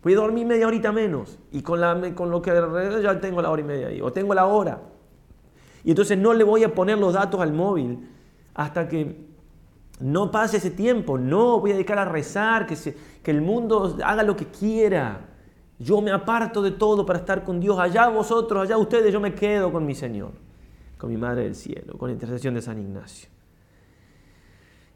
[0.02, 1.38] Voy a dormir media horita menos.
[1.52, 4.00] Y con, la, con lo que ya tengo la hora y media ahí.
[4.00, 4.82] O tengo la hora.
[5.84, 8.10] Y entonces no le voy a poner los datos al móvil
[8.54, 9.28] hasta que
[10.00, 11.18] no pase ese tiempo.
[11.18, 15.27] No, voy a dedicar a rezar, que, se, que el mundo haga lo que quiera.
[15.78, 17.78] Yo me aparto de todo para estar con Dios.
[17.78, 20.32] Allá vosotros, allá ustedes, yo me quedo con mi Señor,
[20.96, 23.28] con mi Madre del Cielo, con la intercesión de San Ignacio.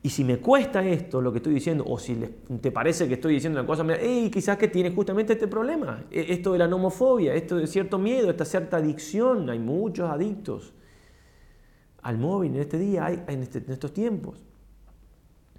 [0.04, 2.16] Y si me cuesta esto, lo que estoy diciendo, o si
[2.60, 6.32] te parece que estoy diciendo una cosa, hey, quizás que tienes justamente este problema, e,
[6.32, 10.72] esto de la nomofobia, esto de cierto miedo, esta cierta adicción, hay muchos adictos
[12.02, 14.42] al móvil en este día, en, este, en estos tiempos.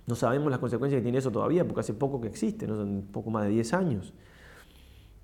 [0.05, 3.01] No sabemos las consecuencias que tiene eso todavía, porque hace poco que existe, ¿no?
[3.13, 4.13] poco más de 10 años.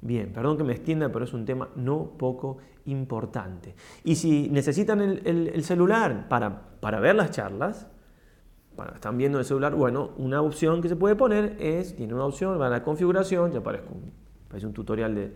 [0.02, 3.76] Bien, perdón que me extienda, pero es un tema no poco importante.
[4.04, 7.88] Y si necesitan el, celular para, para, ver las charlas,
[8.96, 12.60] están viendo el celular, bueno, una opción que se puede poner es, tiene una opción,
[12.60, 14.12] va a la configuración, ya aparece un,
[14.48, 15.34] parece un tutorial de,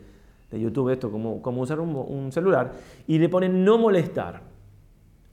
[0.49, 2.72] de, YouTube esto, cómo, cómo usar un, un celular,
[3.05, 4.41] y le ponen no molestar.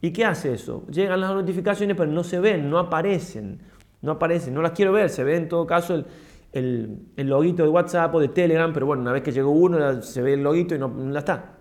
[0.01, 0.85] ¿Y qué hace eso?
[0.89, 3.61] Llegan las notificaciones, pero no se ven, no aparecen,
[4.03, 6.07] no aparecen, no las quiero ver, se ve en todo caso el
[6.53, 10.23] el, loguito de WhatsApp o de Telegram, pero bueno, una vez que llegó uno se
[10.23, 11.57] ve el loguito y no, no está.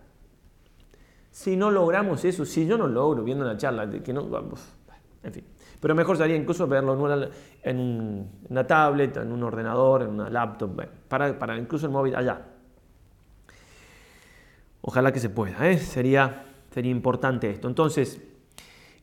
[1.32, 4.28] Si no logramos eso, si yo no logro viendo una charla, que no,
[5.24, 5.46] en fin.
[5.80, 7.30] Pero mejor sería incluso verlo en una,
[7.64, 12.42] en una tablet, en un ordenador, en una laptop, para, para incluso el móvil allá.
[14.82, 15.78] Ojalá que se pueda, ¿eh?
[15.78, 17.68] sería, sería importante esto.
[17.68, 18.22] Entonces,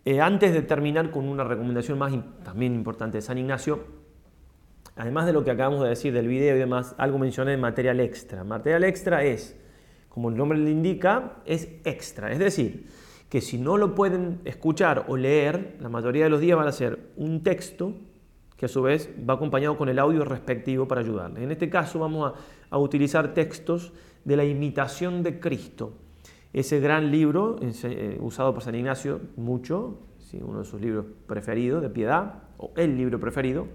[0.05, 2.13] eh, antes de terminar con una recomendación más
[2.45, 4.06] también importante de San Ignacio,
[4.97, 8.01] además de lo que acabamos de decir del video y demás, algo mencioné de material
[8.01, 8.43] extra.
[8.45, 9.57] Material extra es,
[10.09, 12.33] como el nombre le indica, es extra.
[12.33, 12.87] Es decir,
[13.29, 16.73] que si no lo pueden escuchar o leer, la mayoría de los días van a
[16.73, 17.93] ser un texto
[18.57, 21.43] que a su vez va acompañado con el audio respectivo para ayudarles.
[21.43, 22.33] En este caso vamos
[22.71, 23.93] a, utilizar textos
[24.25, 25.93] de la imitación de Cristo.
[26.53, 30.01] Ese gran libro, eh, usado por San Ignacio mucho,
[30.41, 33.69] uno de sus libros preferidos de piedad, o el libro preferido,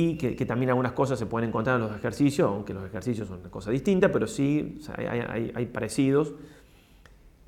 [0.00, 3.40] y que, también algunas cosas se pueden encontrar en los ejercicios, aunque los ejercicios son
[3.40, 6.34] una cosa distinta, pero sí hay, parecidos.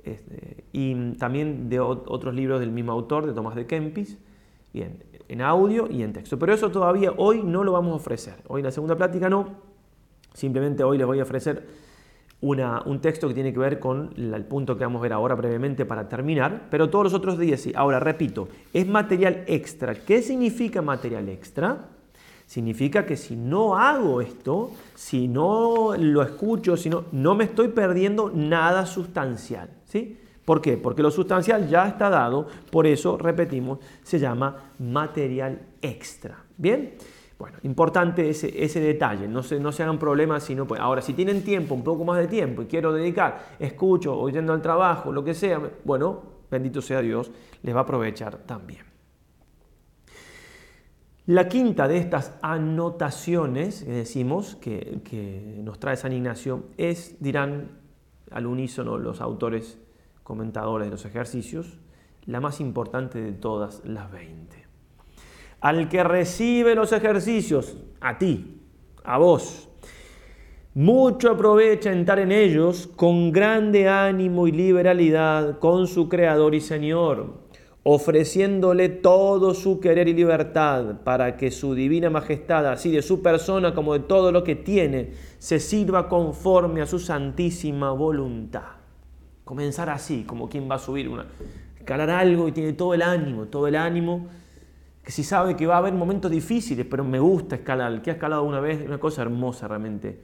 [0.02, 4.18] Este, y también de otros libros del mismo autor, de Tomás de Kempis,
[4.72, 6.40] bien, en audio y en texto.
[6.40, 8.34] Pero eso todavía hoy no lo vamos a ofrecer.
[8.48, 9.54] Hoy en la segunda plática no,
[10.34, 11.68] simplemente hoy les voy a ofrecer
[12.40, 15.36] una, un texto que tiene que ver con el punto que vamos a ver ahora
[15.36, 17.72] brevemente para terminar, pero todos los otros días sí.
[17.76, 19.94] Ahora, repito, es material extra.
[19.94, 21.99] ¿Qué significa material extra?
[22.50, 27.68] Significa que si no hago esto, si no lo escucho, si no, no me estoy
[27.68, 29.70] perdiendo nada sustancial.
[29.84, 30.18] ¿sí?
[30.44, 30.76] ¿Por qué?
[30.76, 36.42] Porque lo sustancial ya está dado, por eso, repetimos, se llama material extra.
[36.56, 36.94] ¿Bien?
[37.38, 40.82] Bueno, importante ese, ese detalle, no se, no se hagan problemas si no pueden.
[40.82, 44.52] Ahora, si tienen tiempo, un poco más de tiempo y quiero dedicar, escucho o yendo
[44.52, 46.20] al trabajo, lo que sea, bueno,
[46.50, 47.30] bendito sea Dios,
[47.62, 48.89] les va a aprovechar también.
[51.26, 57.78] La quinta de estas anotaciones que decimos que, nos trae San Ignacio es, dirán
[58.30, 59.78] al unísono los autores
[60.22, 61.78] comentadores de los ejercicios,
[62.26, 64.56] la más importante de todas las 20.
[65.60, 68.62] Al que recibe los ejercicios, a ti,
[69.04, 69.68] a vos,
[70.74, 77.49] mucho aprovecha entrar en ellos con grande ánimo y liberalidad con su Creador y Señor
[77.82, 83.74] ofreciéndole todo su querer y libertad para que su divina majestad, así de su persona
[83.74, 88.80] como de todo lo que tiene, se sirva conforme a su santísima voluntad.
[89.44, 91.10] Comenzar así, como quien va a subir
[91.78, 94.28] escalar algo y tiene todo el ánimo, todo el ánimo,
[95.02, 98.14] que si sabe que va a haber momentos difíciles, pero me gusta escalar, que ha
[98.14, 100.20] escalado una vez, una cosa hermosa realmente.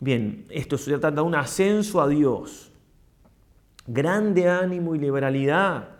[0.00, 2.72] Bien, esto se trata de un ascenso a Dios,
[3.86, 5.99] grande ánimo y liberalidad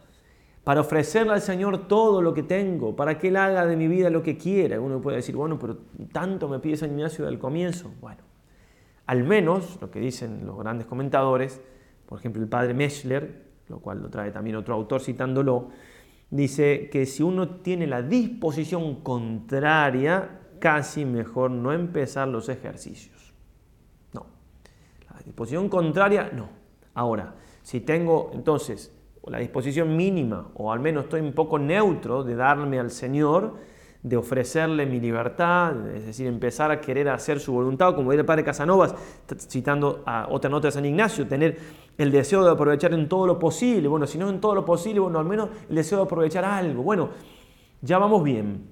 [0.70, 4.08] para ofrecerle al Señor todo lo que tengo, para que Él haga de mi vida
[4.08, 4.80] lo que quiera.
[4.80, 5.78] Uno puede decir, bueno, pero
[6.12, 7.90] tanto me pide San Ignacio del comienzo.
[8.00, 8.22] Bueno,
[9.06, 11.60] al menos lo que dicen los grandes comentadores,
[12.06, 15.70] por ejemplo el padre Meschler, lo cual lo trae también otro autor citándolo,
[16.30, 23.34] dice que si uno tiene la disposición contraria, casi mejor no empezar los ejercicios.
[24.12, 24.24] No,
[25.12, 26.48] la disposición contraria, no.
[26.94, 28.94] Ahora, si tengo entonces
[29.26, 33.54] la disposición mínima, o al menos estoy un poco neutro de darme al Señor,
[34.02, 38.26] de ofrecerle mi libertad, es decir, empezar a querer hacer su voluntad, como dice el
[38.26, 38.94] padre Casanovas,
[39.36, 41.58] citando a otra nota de San Ignacio, tener
[41.98, 45.00] el deseo de aprovechar en todo lo posible, bueno, si no en todo lo posible,
[45.00, 47.10] bueno, al menos el deseo de aprovechar algo, bueno,
[47.82, 48.68] ya vamos bien.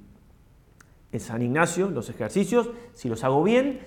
[1.13, 3.81] En San Ignacio, los ejercicios, si los hago bien,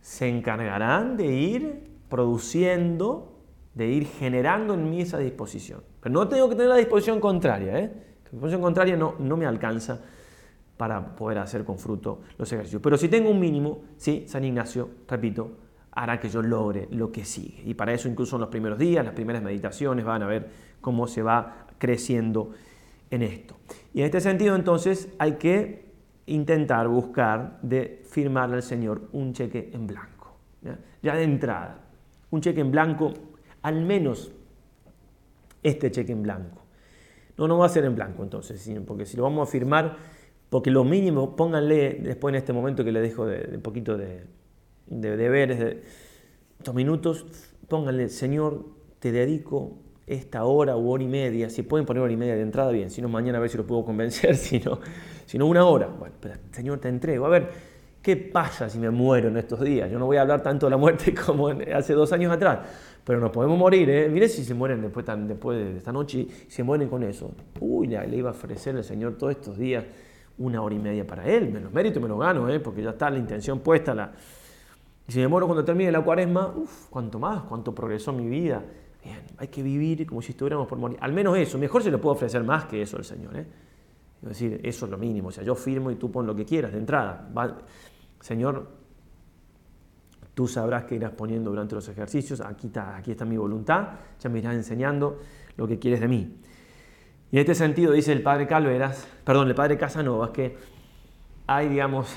[0.00, 3.35] se encargarán de ir produciendo,
[3.76, 5.82] de ir generando en mí esa disposición.
[6.00, 7.92] Pero no tengo que tener la disposición contraria, ¿eh?
[8.24, 10.00] La disposición contraria no, no me alcanza
[10.76, 12.82] para poder hacer con fruto los ejercicios.
[12.82, 15.50] Pero si tengo un mínimo, sí, San Ignacio, repito,
[15.92, 17.62] hará que yo logre lo que sigue.
[17.64, 20.48] Y para eso incluso en los primeros días, las primeras meditaciones, van a ver
[20.80, 22.52] cómo se va creciendo
[23.10, 23.56] en esto.
[23.94, 25.86] Y en este sentido entonces hay que
[26.26, 30.36] intentar buscar de firmarle al Señor un cheque en blanco.
[31.02, 31.80] Ya, de entrada,
[32.30, 33.12] un cheque en blanco,
[33.66, 34.30] al menos
[35.64, 36.62] este cheque en blanco.
[37.36, 39.96] No, no va a ser en blanco entonces, porque si lo vamos a firmar
[40.50, 44.22] porque lo mínimo, pónganle después en este momento que le dejo de, poquito de,
[44.86, 45.82] deberes, de
[46.58, 47.26] estos minutos,
[47.66, 48.66] pónganle, Señor,
[49.00, 52.42] te dedico esta hora u hora y media, si pueden poner hora y media de
[52.42, 54.78] entrada, bien, si no mañana a ver si lo puedo convencer, si no,
[55.24, 55.88] si no una hora.
[55.88, 56.14] Bueno,
[56.52, 57.26] Señor, te entrego.
[57.26, 57.50] A ver,
[58.00, 59.90] ¿qué pasa si me muero en estos días?
[59.90, 62.60] Yo no voy a hablar tanto de la muerte como hace dos años atrás,
[63.06, 64.08] pero nos podemos morir, ¿eh?
[64.08, 67.30] Mire si se mueren después, después de esta noche, si se mueren con eso.
[67.60, 69.84] Uy, le, iba a ofrecer al Señor todos estos días
[70.38, 71.52] una hora y media para él.
[71.52, 72.58] Me los mérito me los gano, ¿eh?
[72.58, 73.94] porque ya está la intención puesta.
[73.94, 74.12] La...
[75.06, 78.60] Y si me muero cuando termine la cuaresma, uff, cuánto más, cuánto progresó mi vida.
[79.04, 80.98] Bien, hay que vivir como si estuviéramos por morir.
[81.00, 83.36] Al menos eso, mejor se le puede ofrecer más que eso al Señor.
[83.36, 83.46] ¿eh?
[84.20, 85.28] Es decir, eso es lo mínimo.
[85.28, 87.30] O sea, yo firmo y tú pon lo que quieras de entrada.
[88.18, 88.66] Señor,
[90.36, 92.42] tú sabrás que irás poniendo durante los ejercicios.
[92.42, 93.88] Aquí está, aquí está mi voluntad.
[94.20, 95.18] Ya me irás enseñando
[95.56, 96.36] lo que quieres de mí.
[97.32, 100.58] Y en este sentido dice el padre Calveras, perdón, el padre Casanovas, que
[101.46, 102.14] hay, digamos,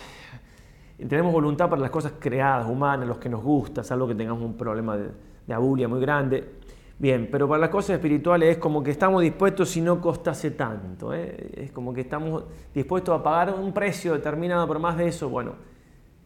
[0.98, 4.58] tenemos voluntad para las cosas creadas, humanas, los que nos gusta, salvo que tengamos un
[4.58, 5.12] problema de,
[5.48, 6.56] de abulia muy grande.
[6.98, 11.14] Bien, pero para las cosas espirituales es como que estamos dispuestos si no costase tanto.
[11.14, 11.52] ¿eh?
[11.56, 12.44] Es como que estamos
[12.74, 15.69] dispuestos a pagar un precio determinado, pero más de eso, bueno,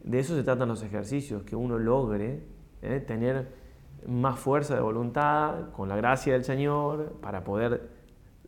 [0.03, 2.43] de eso se tratan los ejercicios, que uno logre
[2.81, 2.99] ¿eh?
[2.99, 3.63] tener
[4.07, 8.03] más fuerza de voluntad con la gracia del Señor para poder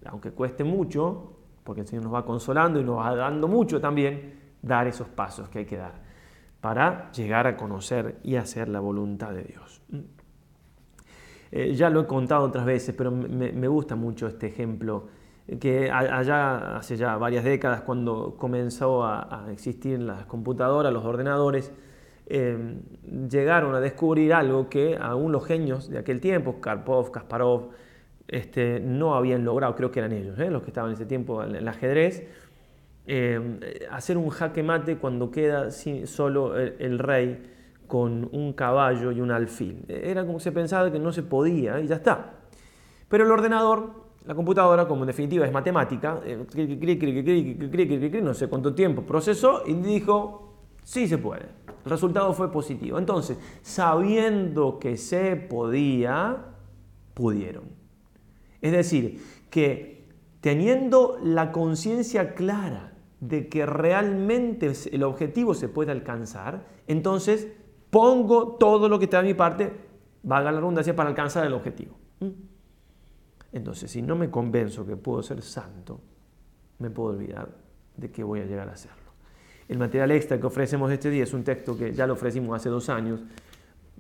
[0.06, 1.34] aunque cueste mucho,
[1.64, 5.50] porque el Señor nos va consolando y nos va dando mucho también, dar esos pasos
[5.50, 6.06] que hay que dar
[6.62, 9.82] para llegar a conocer y hacer la voluntad de Dios.
[11.52, 15.08] Eh, ya lo he contado otras veces, pero me, gusta mucho este ejemplo,
[15.60, 21.72] que allá hace ya varias décadas, cuando comenzó a, existir las computadoras, los ordenadores,
[22.28, 22.82] eh,
[23.30, 27.70] llegaron a descubrir algo que aún los genios de aquel tiempo, Karpov, Kasparov,
[28.28, 30.50] este, no habían logrado, creo que eran ellos, ¿eh?
[30.50, 32.28] los que estaban en ese tiempo en el ajedrez,
[33.06, 37.52] eh, hacer un jaque mate cuando queda solo el, rey
[37.86, 39.86] con un caballo y un alfil.
[39.88, 42.34] Era como se pensaba que no se podía y ya está.
[43.08, 46.20] Pero el ordenador, la computadora, como en definitiva es matemática,
[48.22, 50.54] no sé cuánto tiempo procesó y dijo,
[50.84, 51.46] sí se puede.
[51.84, 52.98] El resultado fue positivo.
[52.98, 56.38] Entonces, sabiendo que se podía,
[57.14, 57.66] pudieron.
[58.62, 59.22] Es decir,
[59.52, 60.08] que
[60.42, 67.48] teniendo la conciencia clara de que realmente el objetivo se puede alcanzar, entonces
[67.92, 69.72] pongo todo lo que está de mi parte,
[70.24, 71.96] valga la redundancia, para alcanzar el objetivo.
[73.56, 76.00] Entonces, si no me convenzo que puedo ser santo,
[76.78, 77.50] me puedo olvidar
[77.98, 78.98] de que voy a llegar a serlo.
[79.68, 82.70] El material extra que ofrecemos este día es un texto que ya lo ofrecimos hace
[82.70, 83.22] dos años,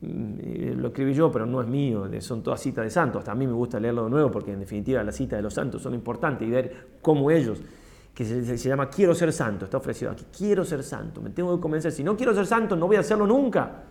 [0.02, 3.20] Mm, lo escribí yo, pero no es mío, son todas citas de santos.
[3.20, 5.54] Hasta a mí me gusta leerlo de nuevo porque en definitiva las citas de los
[5.54, 7.62] santos son importantes y ver cómo ellos,
[8.14, 11.62] que se, llama Quiero ser santo, está ofrecido aquí, quiero ser santo, me tengo que
[11.62, 13.84] convencer, si no quiero ser santo no voy a hacerlo nunca.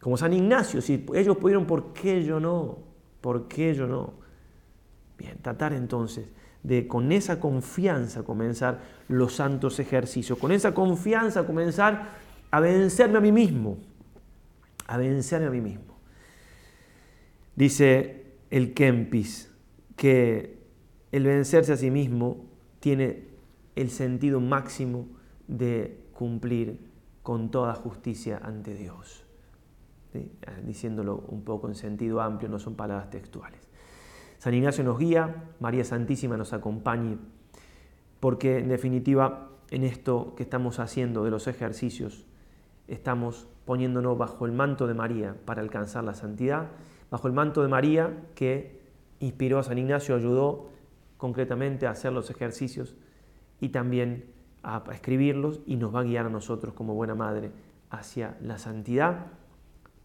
[0.00, 2.78] Como San Ignacio, si ellos pudieron, ¿por qué yo no?
[3.20, 4.27] ¿Por qué yo no?
[5.18, 6.28] Bien, tratar entonces
[6.62, 12.10] de con esa confianza comenzar los santos ejercicios, con esa confianza comenzar
[12.50, 13.78] a vencerme a mí mismo,
[14.86, 15.98] a vencerme a mí mismo.
[17.56, 19.52] Dice el Kempis
[19.96, 20.58] que
[21.10, 22.46] el vencerse a sí mismo
[22.80, 23.26] tiene
[23.74, 25.08] el sentido máximo
[25.48, 26.78] de cumplir
[27.22, 29.24] con toda justicia ante Dios.
[30.64, 33.67] Diciéndolo un poco en sentido amplio, no son palabras textuales.
[34.38, 37.18] San Ignacio nos guía, María Santísima nos acompañe,
[38.20, 42.24] porque en definitiva en esto que estamos haciendo de los ejercicios,
[42.86, 46.68] estamos poniéndonos bajo el manto de María para alcanzar la santidad,
[47.10, 48.80] bajo el manto de María que
[49.20, 50.70] inspiró a San Ignacio, ayudó
[51.16, 52.94] concretamente a hacer los ejercicios
[53.60, 54.30] y también
[54.62, 57.50] a escribirlos y nos va a guiar a nosotros como buena madre
[57.90, 59.26] hacia la santidad,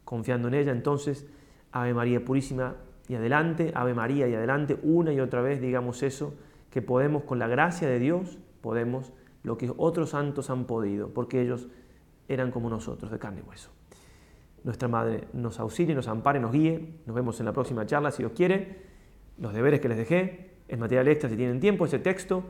[0.04, 0.72] confiando en ella.
[0.72, 1.28] Entonces,
[1.72, 2.76] Ave María Purísima
[3.14, 6.34] y adelante, Ave María y adelante, una y otra vez digamos eso,
[6.72, 11.40] que podemos con la gracia de Dios, podemos lo que otros santos han podido, porque
[11.40, 11.68] ellos
[12.28, 13.70] eran como nosotros, de carne y hueso.
[14.64, 17.02] Nuestra Madre nos auxilie, nos ampare, nos guíe.
[17.06, 18.78] Nos vemos en la próxima charla, si Dios quiere.
[19.38, 22.44] Los deberes que les dejé, es material extra si tienen tiempo, ese texto,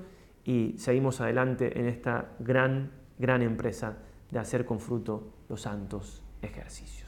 [0.45, 3.97] y seguimos adelante en esta gran, gran empresa
[4.31, 7.02] de hacer con fruto los santos ejercicios.